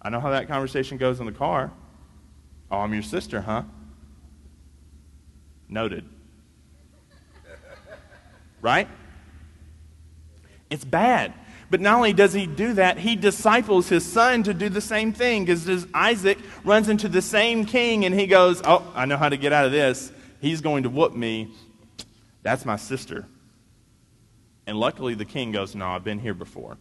I 0.01 0.09
know 0.09 0.19
how 0.19 0.31
that 0.31 0.47
conversation 0.47 0.97
goes 0.97 1.19
in 1.19 1.25
the 1.25 1.31
car. 1.31 1.71
Oh, 2.71 2.79
I'm 2.79 2.93
your 2.93 3.03
sister, 3.03 3.41
huh? 3.41 3.63
Noted. 5.67 6.05
right? 8.61 8.87
It's 10.69 10.85
bad. 10.85 11.33
But 11.71 11.81
not 11.81 11.97
only 11.97 12.13
does 12.13 12.33
he 12.33 12.47
do 12.47 12.73
that, 12.73 12.97
he 12.97 13.15
disciples 13.15 13.89
his 13.89 14.03
son 14.03 14.43
to 14.43 14.53
do 14.53 14.69
the 14.69 14.81
same 14.81 15.13
thing. 15.13 15.45
Because 15.45 15.87
Isaac 15.93 16.39
runs 16.63 16.89
into 16.89 17.07
the 17.07 17.21
same 17.21 17.65
king 17.65 18.05
and 18.05 18.19
he 18.19 18.25
goes, 18.25 18.61
Oh, 18.65 18.91
I 18.95 19.05
know 19.05 19.17
how 19.17 19.29
to 19.29 19.37
get 19.37 19.53
out 19.53 19.65
of 19.65 19.71
this. 19.71 20.11
He's 20.41 20.61
going 20.61 20.83
to 20.83 20.89
whoop 20.89 21.15
me. 21.15 21.51
That's 22.41 22.65
my 22.65 22.77
sister. 22.77 23.27
And 24.65 24.79
luckily, 24.79 25.13
the 25.13 25.25
king 25.25 25.51
goes, 25.51 25.75
No, 25.75 25.87
I've 25.87 26.03
been 26.03 26.19
here 26.19 26.33
before. 26.33 26.77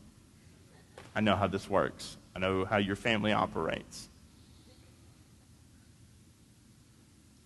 I 1.15 1.21
know 1.21 1.37
how 1.37 1.49
this 1.49 1.69
works, 1.69 2.17
I 2.35 2.39
know 2.39 2.65
how 2.65 2.77
your 2.77 2.97
family 2.97 3.33
operates. 3.33 4.09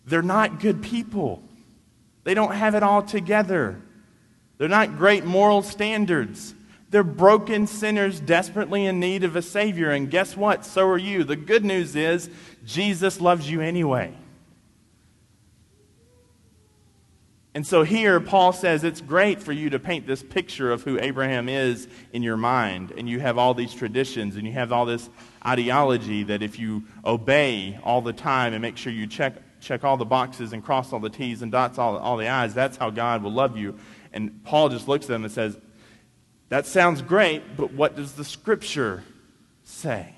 They're 0.06 0.22
not 0.22 0.60
good 0.60 0.82
people. 0.82 1.42
They 2.24 2.34
don't 2.34 2.54
have 2.54 2.74
it 2.74 2.82
all 2.82 3.02
together. 3.02 3.80
They're 4.58 4.68
not 4.68 4.96
great 4.96 5.24
moral 5.24 5.62
standards. 5.62 6.54
They're 6.90 7.02
broken 7.02 7.66
sinners 7.66 8.20
desperately 8.20 8.84
in 8.84 9.00
need 9.00 9.24
of 9.24 9.34
a 9.34 9.42
Savior. 9.42 9.90
And 9.90 10.10
guess 10.10 10.36
what? 10.36 10.64
So 10.64 10.86
are 10.88 10.98
you. 10.98 11.24
The 11.24 11.36
good 11.36 11.64
news 11.64 11.96
is 11.96 12.28
Jesus 12.64 13.20
loves 13.20 13.50
you 13.50 13.60
anyway. 13.60 14.14
And 17.54 17.66
so 17.66 17.82
here, 17.82 18.18
Paul 18.18 18.52
says 18.52 18.82
it's 18.82 19.02
great 19.02 19.42
for 19.42 19.52
you 19.52 19.70
to 19.70 19.78
paint 19.78 20.06
this 20.06 20.22
picture 20.22 20.72
of 20.72 20.82
who 20.82 20.98
Abraham 20.98 21.50
is 21.50 21.86
in 22.12 22.22
your 22.22 22.38
mind. 22.38 22.92
And 22.96 23.08
you 23.08 23.20
have 23.20 23.36
all 23.36 23.52
these 23.52 23.74
traditions 23.74 24.36
and 24.36 24.46
you 24.46 24.52
have 24.52 24.72
all 24.72 24.86
this 24.86 25.10
ideology 25.44 26.22
that 26.24 26.42
if 26.42 26.58
you 26.58 26.84
obey 27.04 27.78
all 27.82 28.00
the 28.00 28.14
time 28.14 28.54
and 28.54 28.62
make 28.62 28.78
sure 28.78 28.92
you 28.92 29.06
check 29.06 29.34
check 29.62 29.84
all 29.84 29.96
the 29.96 30.04
boxes 30.04 30.52
and 30.52 30.62
cross 30.62 30.92
all 30.92 30.98
the 30.98 31.08
T's 31.08 31.40
and 31.42 31.50
dots 31.50 31.78
all, 31.78 31.96
all 31.96 32.16
the 32.16 32.28
I's. 32.28 32.52
That's 32.52 32.76
how 32.76 32.90
God 32.90 33.22
will 33.22 33.32
love 33.32 33.56
you. 33.56 33.78
And 34.12 34.44
Paul 34.44 34.68
just 34.68 34.88
looks 34.88 35.06
at 35.06 35.08
them 35.08 35.24
and 35.24 35.32
says, 35.32 35.56
That 36.48 36.66
sounds 36.66 37.00
great, 37.00 37.56
but 37.56 37.72
what 37.72 37.96
does 37.96 38.12
the 38.12 38.24
scripture 38.24 39.04
say? 39.64 40.14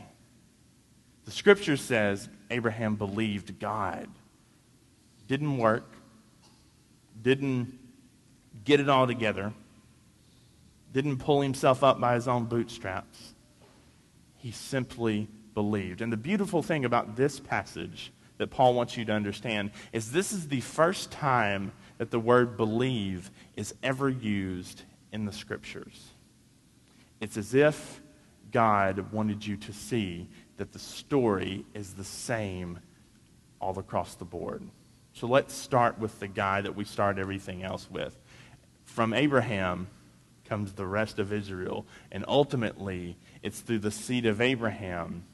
The 1.26 1.30
scripture 1.30 1.76
says 1.76 2.28
Abraham 2.50 2.96
believed 2.96 3.58
God. 3.58 4.08
Didn't 5.28 5.56
work, 5.58 5.90
didn't 7.22 7.78
get 8.64 8.80
it 8.80 8.88
all 8.88 9.06
together, 9.06 9.52
didn't 10.92 11.18
pull 11.18 11.40
himself 11.40 11.82
up 11.82 12.00
by 12.00 12.14
his 12.14 12.28
own 12.28 12.44
bootstraps. 12.44 13.34
He 14.36 14.50
simply 14.50 15.28
believed. 15.54 16.02
And 16.02 16.12
the 16.12 16.18
beautiful 16.18 16.62
thing 16.62 16.84
about 16.84 17.16
this 17.16 17.40
passage 17.40 18.12
that 18.38 18.50
Paul 18.50 18.74
wants 18.74 18.96
you 18.96 19.04
to 19.04 19.12
understand 19.12 19.70
is 19.92 20.12
this 20.12 20.32
is 20.32 20.48
the 20.48 20.60
first 20.60 21.10
time 21.10 21.72
that 21.98 22.10
the 22.10 22.18
word 22.18 22.56
believe 22.56 23.30
is 23.56 23.74
ever 23.82 24.08
used 24.08 24.82
in 25.12 25.24
the 25.24 25.32
scriptures. 25.32 26.10
It's 27.20 27.36
as 27.36 27.54
if 27.54 28.00
God 28.50 29.12
wanted 29.12 29.46
you 29.46 29.56
to 29.58 29.72
see 29.72 30.28
that 30.56 30.72
the 30.72 30.78
story 30.78 31.64
is 31.74 31.94
the 31.94 32.04
same 32.04 32.78
all 33.60 33.78
across 33.78 34.14
the 34.14 34.24
board. 34.24 34.62
So 35.12 35.26
let's 35.26 35.54
start 35.54 35.98
with 35.98 36.18
the 36.18 36.28
guy 36.28 36.60
that 36.60 36.74
we 36.74 36.84
start 36.84 37.18
everything 37.18 37.62
else 37.62 37.88
with. 37.90 38.18
From 38.84 39.14
Abraham 39.14 39.86
comes 40.44 40.72
the 40.72 40.86
rest 40.86 41.18
of 41.18 41.32
Israel, 41.32 41.86
and 42.12 42.24
ultimately, 42.28 43.16
it's 43.42 43.60
through 43.60 43.78
the 43.78 43.90
seed 43.90 44.26
of 44.26 44.40
Abraham 44.40 45.24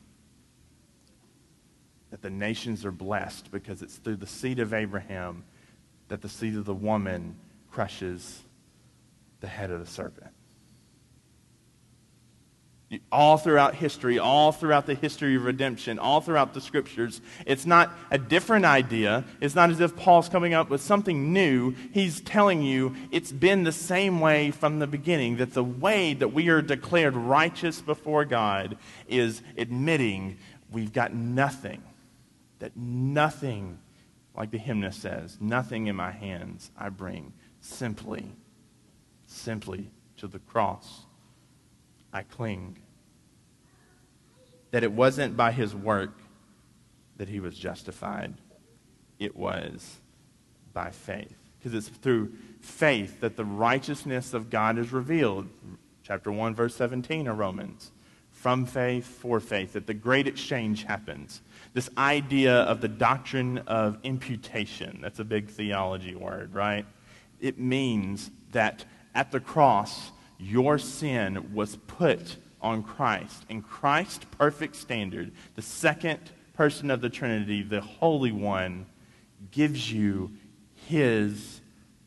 that 2.10 2.22
the 2.22 2.30
nations 2.30 2.84
are 2.84 2.92
blessed 2.92 3.50
because 3.50 3.82
it's 3.82 3.96
through 3.96 4.16
the 4.16 4.26
seed 4.26 4.58
of 4.58 4.74
Abraham 4.74 5.44
that 6.08 6.22
the 6.22 6.28
seed 6.28 6.56
of 6.56 6.64
the 6.64 6.74
woman 6.74 7.36
crushes 7.70 8.42
the 9.40 9.46
head 9.46 9.70
of 9.70 9.80
the 9.80 9.86
serpent. 9.86 10.32
All 13.12 13.36
throughout 13.36 13.76
history, 13.76 14.18
all 14.18 14.50
throughout 14.50 14.86
the 14.86 14.96
history 14.96 15.36
of 15.36 15.44
redemption, 15.44 16.00
all 16.00 16.20
throughout 16.20 16.54
the 16.54 16.60
scriptures, 16.60 17.20
it's 17.46 17.64
not 17.64 17.92
a 18.10 18.18
different 18.18 18.64
idea. 18.64 19.24
It's 19.40 19.54
not 19.54 19.70
as 19.70 19.78
if 19.78 19.94
Paul's 19.94 20.28
coming 20.28 20.54
up 20.54 20.68
with 20.68 20.80
something 20.80 21.32
new. 21.32 21.76
He's 21.92 22.20
telling 22.20 22.62
you 22.62 22.96
it's 23.12 23.30
been 23.30 23.62
the 23.62 23.70
same 23.70 24.18
way 24.18 24.50
from 24.50 24.80
the 24.80 24.88
beginning, 24.88 25.36
that 25.36 25.54
the 25.54 25.62
way 25.62 26.14
that 26.14 26.32
we 26.32 26.48
are 26.48 26.60
declared 26.60 27.14
righteous 27.14 27.80
before 27.80 28.24
God 28.24 28.76
is 29.06 29.40
admitting 29.56 30.38
we've 30.72 30.92
got 30.92 31.14
nothing, 31.14 31.84
that 32.60 32.76
nothing, 32.76 33.78
like 34.36 34.50
the 34.50 34.58
hymnist 34.58 35.02
says, 35.02 35.36
nothing 35.40 35.88
in 35.88 35.96
my 35.96 36.12
hands 36.12 36.70
I 36.78 36.88
bring, 36.88 37.32
simply, 37.60 38.32
simply 39.26 39.90
to 40.18 40.28
the 40.28 40.38
cross 40.38 41.06
I 42.12 42.22
cling. 42.22 42.78
That 44.70 44.84
it 44.84 44.92
wasn't 44.92 45.36
by 45.36 45.52
his 45.52 45.74
work 45.74 46.20
that 47.16 47.28
he 47.28 47.40
was 47.40 47.58
justified, 47.58 48.34
it 49.18 49.36
was 49.36 50.00
by 50.72 50.90
faith. 50.90 51.36
Because 51.58 51.74
it's 51.74 51.88
through 51.88 52.32
faith 52.60 53.20
that 53.20 53.36
the 53.36 53.44
righteousness 53.44 54.32
of 54.32 54.48
God 54.48 54.78
is 54.78 54.92
revealed. 54.92 55.48
Chapter 56.02 56.32
1, 56.32 56.54
verse 56.54 56.74
17 56.74 57.26
of 57.26 57.38
Romans. 57.38 57.92
From 58.30 58.64
faith 58.64 59.04
for 59.04 59.38
faith, 59.38 59.74
that 59.74 59.86
the 59.86 59.92
great 59.92 60.26
exchange 60.26 60.84
happens. 60.84 61.42
This 61.72 61.88
idea 61.96 62.54
of 62.62 62.80
the 62.80 62.88
doctrine 62.88 63.58
of 63.58 63.98
imputation, 64.02 64.98
that's 65.00 65.20
a 65.20 65.24
big 65.24 65.48
theology 65.48 66.14
word, 66.14 66.54
right? 66.54 66.84
It 67.40 67.58
means 67.58 68.30
that 68.52 68.84
at 69.14 69.30
the 69.30 69.40
cross, 69.40 70.10
your 70.38 70.78
sin 70.78 71.54
was 71.54 71.76
put 71.86 72.36
on 72.60 72.82
Christ. 72.82 73.44
And 73.48 73.66
Christ's 73.66 74.26
perfect 74.36 74.76
standard, 74.76 75.32
the 75.54 75.62
second 75.62 76.18
person 76.54 76.90
of 76.90 77.00
the 77.00 77.08
Trinity, 77.08 77.62
the 77.62 77.80
Holy 77.80 78.32
One, 78.32 78.86
gives 79.50 79.92
you 79.92 80.32
his 80.86 81.60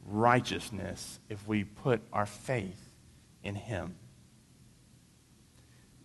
righteousness 0.05 1.19
if 1.29 1.47
we 1.47 1.63
put 1.63 2.01
our 2.11 2.25
faith 2.25 2.89
in 3.43 3.55
him. 3.55 3.95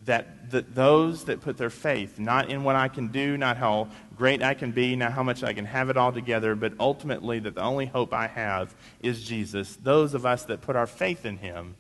That, 0.09 0.51
that 0.53 0.75
those 0.75 1.25
that 1.25 1.43
put 1.43 1.59
their 1.59 1.69
faith, 1.69 2.19
not 2.19 2.49
in 2.49 2.65
what 2.65 2.77
I 2.77 2.89
can 2.89 3.09
do, 3.09 3.37
not 3.37 3.59
how 3.59 3.89
great 4.17 4.43
I 4.43 4.55
can 4.55 4.73
be, 4.73 4.97
not 4.97 5.13
how 5.13 5.23
much 5.23 5.45
I 5.45 5.53
can 5.53 5.67
have 5.67 5.91
it 5.91 5.99
all 5.99 6.13
together, 6.13 6.55
but 6.55 6.73
ultimately 6.81 7.41
that 7.41 7.55
the 7.55 7.61
only 7.61 7.85
hope 7.85 8.15
I 8.15 8.27
have 8.27 8.75
is 9.01 9.23
Jesus, 9.23 9.77
those 9.77 10.15
of 10.15 10.25
us 10.25 10.45
that 10.47 10.63
put 10.63 10.77
our 10.77 10.87
faith 10.87 11.27
in 11.27 11.37
him, 11.37 11.77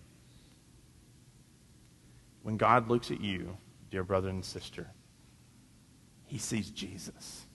when 2.42 2.58
God 2.58 2.90
looks 2.90 3.10
at 3.10 3.22
you, 3.22 3.56
dear 3.90 4.04
brother 4.04 4.28
and 4.28 4.44
sister, 4.44 4.88
he 6.26 6.36
sees 6.36 6.70
Jesus. 6.70 7.46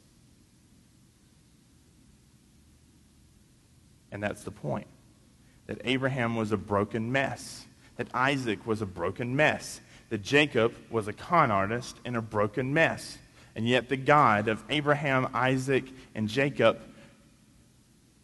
And 4.11 4.23
that's 4.23 4.41
the 4.43 4.49
point. 4.49 4.87
That 5.67 5.81
Abraham 5.83 6.35
was 6.35 6.51
a 6.51 6.57
broken 6.57 7.11
mess. 7.11 7.67
That 7.97 8.07
Isaac 8.11 8.65
was 8.65 8.81
a 8.81 8.87
broken 8.87 9.35
mess. 9.35 9.79
That 10.13 10.21
Jacob 10.21 10.75
was 10.91 11.07
a 11.07 11.11
con 11.11 11.49
artist 11.49 11.97
and 12.05 12.15
a 12.15 12.21
broken 12.21 12.71
mess. 12.71 13.17
And 13.55 13.67
yet 13.67 13.89
the 13.89 13.97
God 13.97 14.47
of 14.47 14.63
Abraham, 14.69 15.27
Isaac, 15.33 15.85
and 16.13 16.29
Jacob 16.29 16.79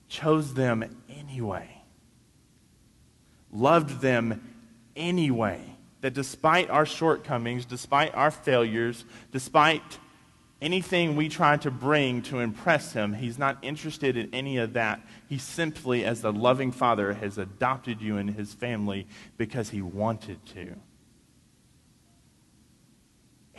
chose 0.07 0.53
them 0.53 0.83
anyway. 1.09 1.67
Loved 3.51 4.01
them 4.01 4.53
anyway 4.95 5.63
that 6.01 6.13
despite 6.13 6.69
our 6.69 6.85
shortcomings, 6.85 7.65
despite 7.65 8.13
our 8.13 8.29
failures, 8.29 9.03
despite 9.31 9.81
anything 10.61 11.15
we 11.15 11.27
try 11.27 11.57
to 11.57 11.71
bring 11.71 12.21
to 12.21 12.37
impress 12.37 12.93
him, 12.93 13.13
he's 13.13 13.39
not 13.39 13.57
interested 13.63 14.15
in 14.15 14.31
any 14.31 14.57
of 14.57 14.73
that. 14.73 15.01
He 15.27 15.39
simply, 15.39 16.05
as 16.05 16.21
the 16.21 16.31
loving 16.31 16.71
father, 16.71 17.13
has 17.13 17.39
adopted 17.39 17.99
you 17.99 18.17
in 18.17 18.27
his 18.27 18.53
family 18.53 19.07
because 19.37 19.71
he 19.71 19.81
wanted 19.81 20.45
to. 20.53 20.75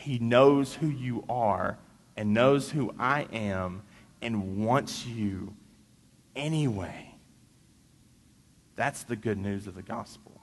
He 0.01 0.19
knows 0.19 0.73
who 0.73 0.87
you 0.87 1.23
are 1.29 1.77
and 2.17 2.33
knows 2.33 2.71
who 2.71 2.93
I 2.97 3.27
am 3.31 3.83
and 4.21 4.65
wants 4.65 5.05
you 5.05 5.55
anyway. 6.35 7.13
That's 8.75 9.03
the 9.03 9.15
good 9.15 9.37
news 9.37 9.67
of 9.67 9.75
the 9.75 9.81
gospel. 9.81 10.41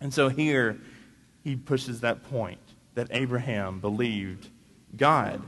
And 0.00 0.12
so 0.12 0.28
here 0.28 0.78
he 1.42 1.56
pushes 1.56 2.00
that 2.02 2.22
point 2.24 2.60
that 2.94 3.08
Abraham 3.10 3.80
believed 3.80 4.48
God 4.96 5.42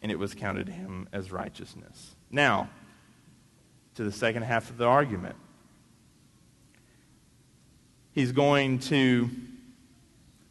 and 0.00 0.12
it 0.12 0.18
was 0.18 0.34
counted 0.34 0.66
to 0.66 0.72
him 0.72 1.08
as 1.12 1.32
righteousness. 1.32 2.14
Now, 2.30 2.68
to 3.94 4.04
the 4.04 4.12
second 4.12 4.42
half 4.42 4.70
of 4.70 4.76
the 4.76 4.86
argument. 4.86 5.36
He's 8.12 8.32
going 8.32 8.78
to 8.80 9.30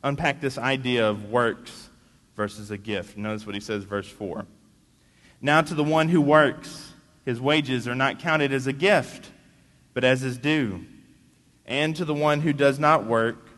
unpack 0.03 0.41
this 0.41 0.57
idea 0.57 1.09
of 1.09 1.31
works 1.31 1.89
versus 2.35 2.71
a 2.71 2.77
gift. 2.77 3.17
Notice 3.17 3.45
what 3.45 3.55
he 3.55 3.61
says, 3.61 3.83
verse 3.83 4.07
4. 4.07 4.45
Now, 5.41 5.61
to 5.61 5.73
the 5.73 5.83
one 5.83 6.09
who 6.09 6.21
works, 6.21 6.93
his 7.25 7.39
wages 7.39 7.87
are 7.87 7.95
not 7.95 8.19
counted 8.19 8.53
as 8.53 8.67
a 8.67 8.73
gift, 8.73 9.31
but 9.93 10.03
as 10.03 10.21
his 10.21 10.37
due 10.37 10.85
and 11.65 11.95
to 11.95 12.05
the 12.05 12.13
one 12.13 12.41
who 12.41 12.53
does 12.53 12.79
not 12.79 13.05
work, 13.05 13.49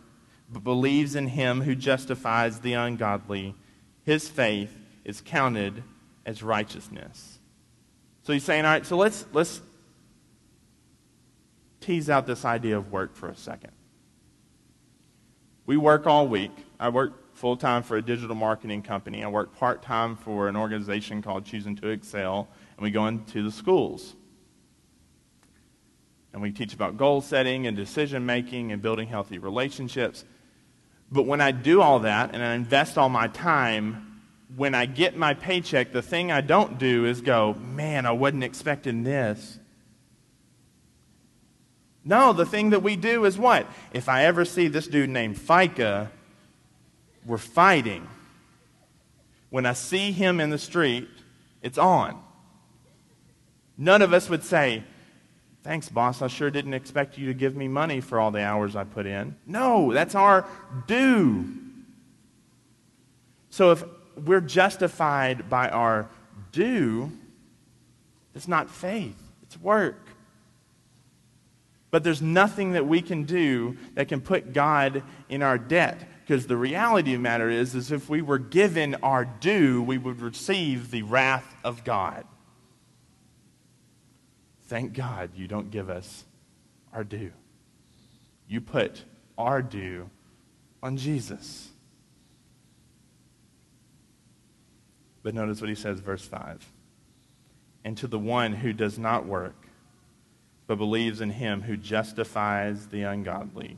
but 0.50 0.64
believes 0.64 1.16
in 1.16 1.28
him 1.28 1.62
who 1.62 1.76
justifies 1.76 2.60
the 2.60 2.74
ungodly, 2.74 3.56
his 4.04 4.28
faith 4.30 4.76
is 5.04 5.22
counted 5.22 5.84
as 6.26 6.44
righteousness. 6.44 7.40
So 8.24 8.34
he's 8.34 8.44
saying, 8.44 8.66
all 8.66 8.72
right, 8.72 8.86
so 8.86 8.98
let's, 8.98 9.26
let's 9.34 9.62
tease 11.82 12.10
out 12.10 12.28
this 12.28 12.46
idea 12.46 12.78
of 12.78 12.92
work 12.92 13.16
for 13.16 13.30
a 13.30 13.36
second. 13.36 13.72
We 15.66 15.78
work 15.78 16.06
all 16.06 16.28
week. 16.28 16.52
I 16.80 16.90
work 16.90 17.36
full 17.36 17.58
time 17.58 17.84
for 17.84 17.98
a 17.98 18.02
digital 18.02 18.36
marketing 18.36 18.82
company. 18.82 19.24
I 19.24 19.28
work 19.28 19.56
part 19.56 19.82
time 19.82 20.16
for 20.16 20.48
an 20.48 20.56
organization 20.56 21.22
called 21.22 21.46
Choosing 21.46 21.76
to 21.78 21.90
Excel, 21.90 22.48
and 22.78 22.84
we 22.84 22.92
go 22.92 23.08
into 23.08 23.44
the 23.44 23.52
schools 23.52 24.16
and 26.36 26.42
we 26.42 26.52
teach 26.52 26.74
about 26.74 26.98
goal 26.98 27.22
setting 27.22 27.66
and 27.66 27.78
decision 27.78 28.26
making 28.26 28.74
and 28.74 28.82
building 28.82 29.08
healthy 29.08 29.40
relationships. 29.40 30.26
But 31.10 31.26
when 31.26 31.40
I 31.40 31.52
do 31.52 31.82
all 31.82 32.00
that 32.00 32.36
and 32.36 32.44
I 32.44 32.56
invest 32.56 32.98
all 32.98 33.08
my 33.08 33.30
time, 33.30 34.22
when 34.54 34.76
I 34.76 34.86
get 34.86 35.16
my 35.16 35.34
paycheck, 35.34 35.94
the 35.94 36.02
thing 36.02 36.34
I 36.34 36.42
don't 36.42 36.78
do 36.78 37.06
is 37.06 37.22
go, 37.22 37.54
man, 37.54 38.06
I 38.06 38.12
wasn't 38.12 38.44
expecting 38.44 39.04
this. 39.04 39.60
No, 42.06 42.34
the 42.34 42.46
thing 42.46 42.70
that 42.70 42.84
we 42.84 42.96
do 42.96 43.26
is 43.26 43.38
what? 43.38 43.68
If 43.92 44.08
I 44.08 44.26
ever 44.26 44.46
see 44.46 44.68
this 44.68 44.88
dude 44.88 45.10
named 45.10 45.38
FICA, 45.38 46.10
we're 47.26 47.40
fighting. 47.40 48.08
When 49.50 49.66
I 49.66 49.74
see 49.74 50.12
him 50.12 50.40
in 50.40 50.52
the 50.52 50.60
street, 50.60 51.10
it's 51.64 51.80
on. 51.80 52.22
None 53.78 54.04
of 54.04 54.14
us 54.14 54.30
would 54.30 54.44
say, 54.44 54.84
Thanks, 55.66 55.90
boss. 55.90 56.22
I 56.22 56.28
sure 56.28 56.52
didn't 56.52 56.76
expect 56.76 57.18
you 57.18 57.26
to 57.26 57.34
give 57.34 57.56
me 57.56 57.68
money 57.68 58.00
for 58.00 58.20
all 58.20 58.30
the 58.30 58.44
hours 58.44 58.76
I 58.76 58.84
put 58.84 59.08
in. 59.08 59.36
No, 59.48 59.92
that's 59.92 60.14
our 60.14 60.48
due. 60.86 61.44
So 63.50 63.72
if 63.72 63.84
we're 64.16 64.42
justified 64.42 65.50
by 65.50 65.70
our 65.70 66.08
due, 66.52 67.12
it's 68.36 68.48
not 68.48 68.70
faith, 68.70 69.20
it's 69.42 69.60
work. 69.60 70.05
But 71.96 72.04
there's 72.04 72.22
nothing 72.22 72.74
that 72.74 72.86
we 72.86 73.02
can 73.02 73.24
do 73.24 73.78
that 73.94 74.10
can 74.10 74.20
put 74.20 74.52
God 74.52 75.02
in 75.30 75.42
our 75.42 75.58
debt. 75.58 76.06
Because 76.20 76.46
the 76.46 76.58
reality 76.58 77.14
of 77.14 77.20
the 77.20 77.24
matter 77.24 77.50
is, 77.50 77.74
is 77.74 77.90
if 77.90 78.10
we 78.10 78.22
were 78.22 78.38
given 78.38 78.96
our 78.96 79.24
due, 79.24 79.82
we 79.82 79.98
would 79.98 80.20
receive 80.20 80.92
the 80.92 81.04
wrath 81.04 81.56
of 81.64 81.86
God. 81.86 82.26
Thank 84.64 84.92
God 84.92 85.30
you 85.38 85.48
don't 85.48 85.72
give 85.72 85.90
us 85.90 86.26
our 86.92 87.06
due. 87.06 87.32
You 88.46 88.60
put 88.60 89.06
our 89.38 89.62
due 89.62 90.10
on 90.84 90.98
Jesus. 90.98 91.70
But 95.24 95.34
notice 95.34 95.62
what 95.62 95.70
he 95.70 95.76
says, 95.76 96.02
verse 96.02 96.26
5. 96.26 96.62
And 97.86 97.98
to 98.00 98.08
the 98.08 98.20
one 98.20 98.52
who 98.52 98.74
does 98.74 99.00
not 99.00 99.26
work, 99.26 99.65
but 100.68 100.78
believes 100.78 101.22
in 101.22 101.30
him 101.30 101.62
who 101.62 101.78
justifies 101.78 102.88
the 102.88 103.04
ungodly, 103.04 103.78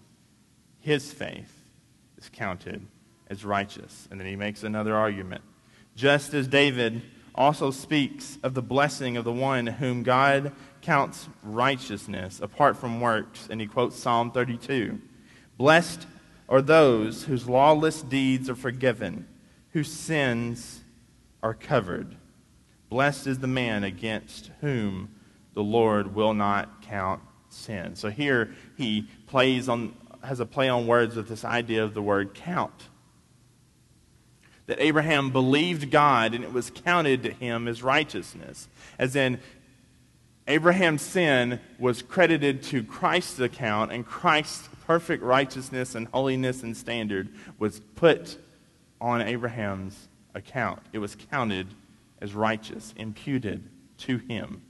his 0.80 1.12
faith 1.12 1.64
is 2.18 2.30
counted 2.30 2.86
as 3.30 3.44
righteous. 3.44 4.08
And 4.10 4.20
then 4.20 4.28
he 4.28 4.36
makes 4.36 4.64
another 4.64 4.96
argument. 4.96 5.42
Just 5.96 6.34
as 6.34 6.48
David 6.48 7.02
also 7.36 7.72
speaks 7.72 8.38
of 8.42 8.54
the 8.54 8.62
blessing 8.62 9.18
of 9.18 9.24
the 9.24 9.32
one 9.32 9.68
whom 9.68 10.04
God 10.04 10.52
counts 10.82 11.28
righteousness 11.44 12.40
apart 12.42 12.78
from 12.78 13.02
works, 13.02 13.48
and 13.50 13.60
he 13.60 13.68
quotes 13.68 13.98
Psalm 13.98 14.32
32. 14.32 15.00
Blessed 15.58 16.08
are 16.50 16.62
those 16.62 17.26
whose 17.26 17.50
lawless 17.50 18.02
deeds 18.02 18.50
are 18.50 18.56
forgiven, 18.56 19.28
whose 19.72 19.92
sins 19.92 20.84
are 21.44 21.54
covered. 21.54 22.16
Blessed 22.90 23.28
is 23.28 23.40
the 23.40 23.48
man 23.48 23.84
against 23.84 24.52
whom 24.62 25.10
the 25.58 25.64
Lord 25.64 26.14
will 26.14 26.36
not 26.36 26.84
count 26.84 27.20
sin. 27.50 27.96
So 27.96 28.12
here 28.12 28.52
he 28.78 29.08
plays 29.26 29.68
on 29.68 29.96
has 30.22 30.40
a 30.40 30.46
play 30.46 30.70
on 30.70 30.86
words 30.86 31.16
with 31.16 31.28
this 31.28 31.44
idea 31.44 31.84
of 31.84 31.96
the 31.96 32.02
word 32.02 32.36
count. 32.36 32.90
That 34.68 34.80
Abraham 34.80 35.32
believed 35.32 35.90
God 35.90 36.36
and 36.36 36.44
it 36.44 36.54
was 36.54 36.70
counted 36.70 37.24
to 37.24 37.32
him 37.32 37.68
as 37.68 37.82
righteousness. 37.82 38.68
As 39.00 39.16
in, 39.16 39.40
Abraham's 40.48 41.02
sin 41.02 41.60
was 41.80 42.04
credited 42.04 42.62
to 42.64 42.84
Christ's 42.84 43.40
account, 43.40 43.92
and 43.92 44.06
Christ's 44.06 44.70
perfect 44.86 45.24
righteousness 45.24 45.96
and 45.96 46.08
holiness 46.10 46.62
and 46.62 46.78
standard 46.78 47.30
was 47.58 47.80
put 47.96 48.38
on 49.02 49.24
Abraham's 49.24 50.08
account. 50.36 50.84
It 50.94 51.00
was 51.00 51.16
counted 51.32 51.66
as 52.22 52.36
righteous, 52.36 52.94
imputed 52.96 53.68
to 53.98 54.18
him. 54.20 54.62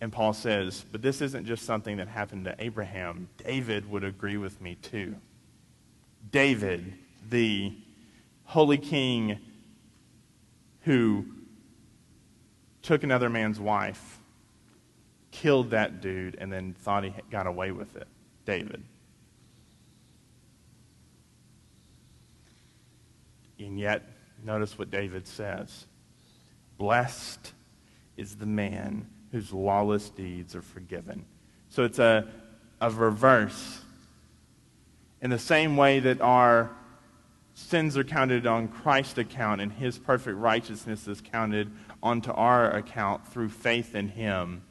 And 0.00 0.12
Paul 0.12 0.32
says, 0.34 0.84
but 0.92 1.00
this 1.00 1.22
isn't 1.22 1.46
just 1.46 1.64
something 1.64 1.96
that 1.96 2.08
happened 2.08 2.44
to 2.44 2.54
Abraham. 2.58 3.28
David 3.44 3.90
would 3.90 4.04
agree 4.04 4.36
with 4.36 4.60
me 4.60 4.74
too. 4.76 5.16
David, 6.30 6.92
the 7.30 7.72
holy 8.44 8.78
king 8.78 9.38
who 10.82 11.24
took 12.82 13.02
another 13.02 13.30
man's 13.30 13.58
wife, 13.58 14.18
killed 15.30 15.70
that 15.70 16.00
dude, 16.00 16.36
and 16.36 16.52
then 16.52 16.74
thought 16.74 17.04
he 17.04 17.12
got 17.30 17.46
away 17.46 17.72
with 17.72 17.96
it. 17.96 18.06
David. 18.44 18.82
And 23.58 23.78
yet, 23.78 24.02
notice 24.44 24.78
what 24.78 24.90
David 24.90 25.26
says 25.26 25.86
Blessed 26.78 27.52
is 28.16 28.36
the 28.36 28.46
man 28.46 29.06
whose 29.36 29.52
lawless 29.52 30.08
deeds 30.08 30.56
are 30.56 30.62
forgiven. 30.62 31.22
So 31.68 31.84
it's 31.84 31.98
a, 31.98 32.26
a 32.80 32.90
reverse. 32.90 33.82
In 35.20 35.28
the 35.28 35.38
same 35.38 35.76
way 35.76 36.00
that 36.00 36.22
our 36.22 36.70
sins 37.52 37.98
are 37.98 38.04
counted 38.04 38.46
on 38.46 38.68
Christ's 38.68 39.18
account 39.18 39.60
and 39.60 39.70
his 39.70 39.98
perfect 39.98 40.38
righteousness 40.38 41.06
is 41.06 41.20
counted 41.20 41.70
onto 42.02 42.32
our 42.32 42.70
account 42.70 43.28
through 43.28 43.50
faith 43.50 43.94
in 43.94 44.08
him. 44.08 44.62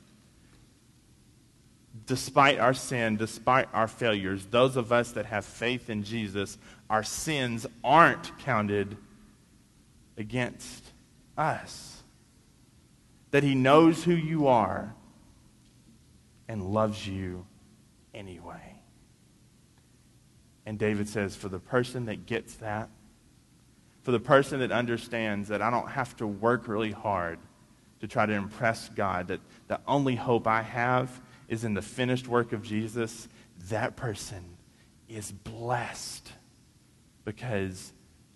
Despite 2.08 2.58
our 2.58 2.74
sin, 2.74 3.18
despite 3.18 3.68
our 3.72 3.88
failures, 3.88 4.48
those 4.48 4.78
of 4.78 4.92
us 4.92 5.12
that 5.12 5.28
have 5.28 5.46
faith 5.46 5.92
in 5.92 6.02
Jesus, 6.02 6.58
our 6.90 7.04
sins 7.04 7.68
aren't 7.84 8.36
counted 8.40 8.98
against 10.18 10.92
us 11.38 11.95
that 13.36 13.44
he 13.44 13.54
knows 13.54 14.02
who 14.02 14.14
you 14.14 14.48
are 14.48 14.96
and 16.48 16.72
loves 16.72 17.06
you 17.06 17.46
anyway. 18.14 18.80
And 20.66 20.80
David 20.80 21.10
says, 21.10 21.36
for 21.36 21.50
the 21.50 21.60
person 21.60 22.06
that 22.06 22.26
gets 22.26 22.56
that, 22.56 22.90
for 24.04 24.14
the 24.14 24.22
person 24.22 24.62
that 24.62 24.72
understands 24.72 25.50
that 25.50 25.62
I 25.62 25.70
don't 25.70 25.90
have 25.90 26.16
to 26.16 26.26
work 26.26 26.70
really 26.70 26.94
hard 26.94 27.38
to 28.00 28.08
try 28.08 28.26
to 28.26 28.32
impress 28.32 28.88
God, 28.88 29.28
that 29.28 29.42
the 29.68 29.82
only 29.86 30.16
hope 30.16 30.48
I 30.48 30.62
have 30.62 31.20
is 31.50 31.66
in 31.66 31.74
the 31.74 31.82
finished 31.82 32.30
work 32.30 32.54
of 32.54 32.64
Jesus, 32.64 33.28
that 33.68 33.98
person 33.98 34.46
is 35.10 35.34
blessed 35.34 36.32
because 37.26 37.92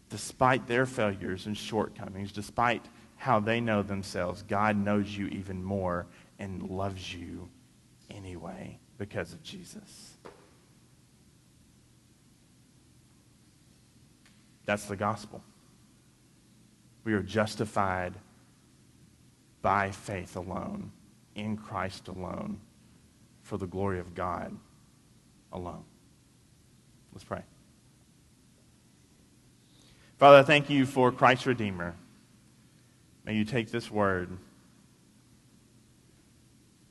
despite 0.10 0.68
their 0.68 0.86
failures 0.86 1.46
and 1.46 1.56
shortcomings, 1.56 2.34
despite 2.34 2.84
how 3.20 3.38
they 3.42 3.60
know 3.60 3.84
themselves, 3.84 4.44
God 4.44 4.78
knows 4.78 5.16
you 5.16 5.28
even 5.28 5.62
more 5.62 6.08
and 6.40 6.64
loves 6.70 7.14
you 7.14 7.50
anyway 8.10 8.80
because 8.98 9.34
of 9.34 9.44
Jesus. 9.44 10.16
That's 14.66 14.86
the 14.86 14.96
gospel. 14.96 15.44
We 17.04 17.12
are 17.12 17.22
justified 17.22 18.14
by 19.62 19.92
faith 19.92 20.38
alone, 20.38 20.92
in 21.36 21.58
Christ 21.58 22.08
alone, 22.08 22.62
for 23.42 23.58
the 23.58 23.68
glory 23.68 24.00
of 24.00 24.16
God 24.16 24.56
alone. 25.52 25.84
Let's 27.12 27.26
pray. 27.26 27.42
Father, 30.18 30.42
thank 30.42 30.70
you 30.70 30.86
for 30.86 31.12
Christ 31.12 31.46
Redeemer. 31.46 31.96
May 33.30 33.36
you 33.36 33.46
take 33.46 33.70
this 33.70 33.92
word 33.92 34.36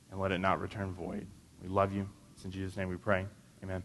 and 0.09 0.21
let 0.21 0.31
it 0.31 0.37
not 0.37 0.61
return 0.61 0.93
void. 0.93 1.27
We 1.61 1.67
love 1.67 1.91
you. 1.91 2.07
It's 2.33 2.45
in 2.45 2.51
Jesus' 2.51 2.77
name 2.77 2.87
we 2.87 2.95
pray. 2.95 3.25
Amen. 3.61 3.83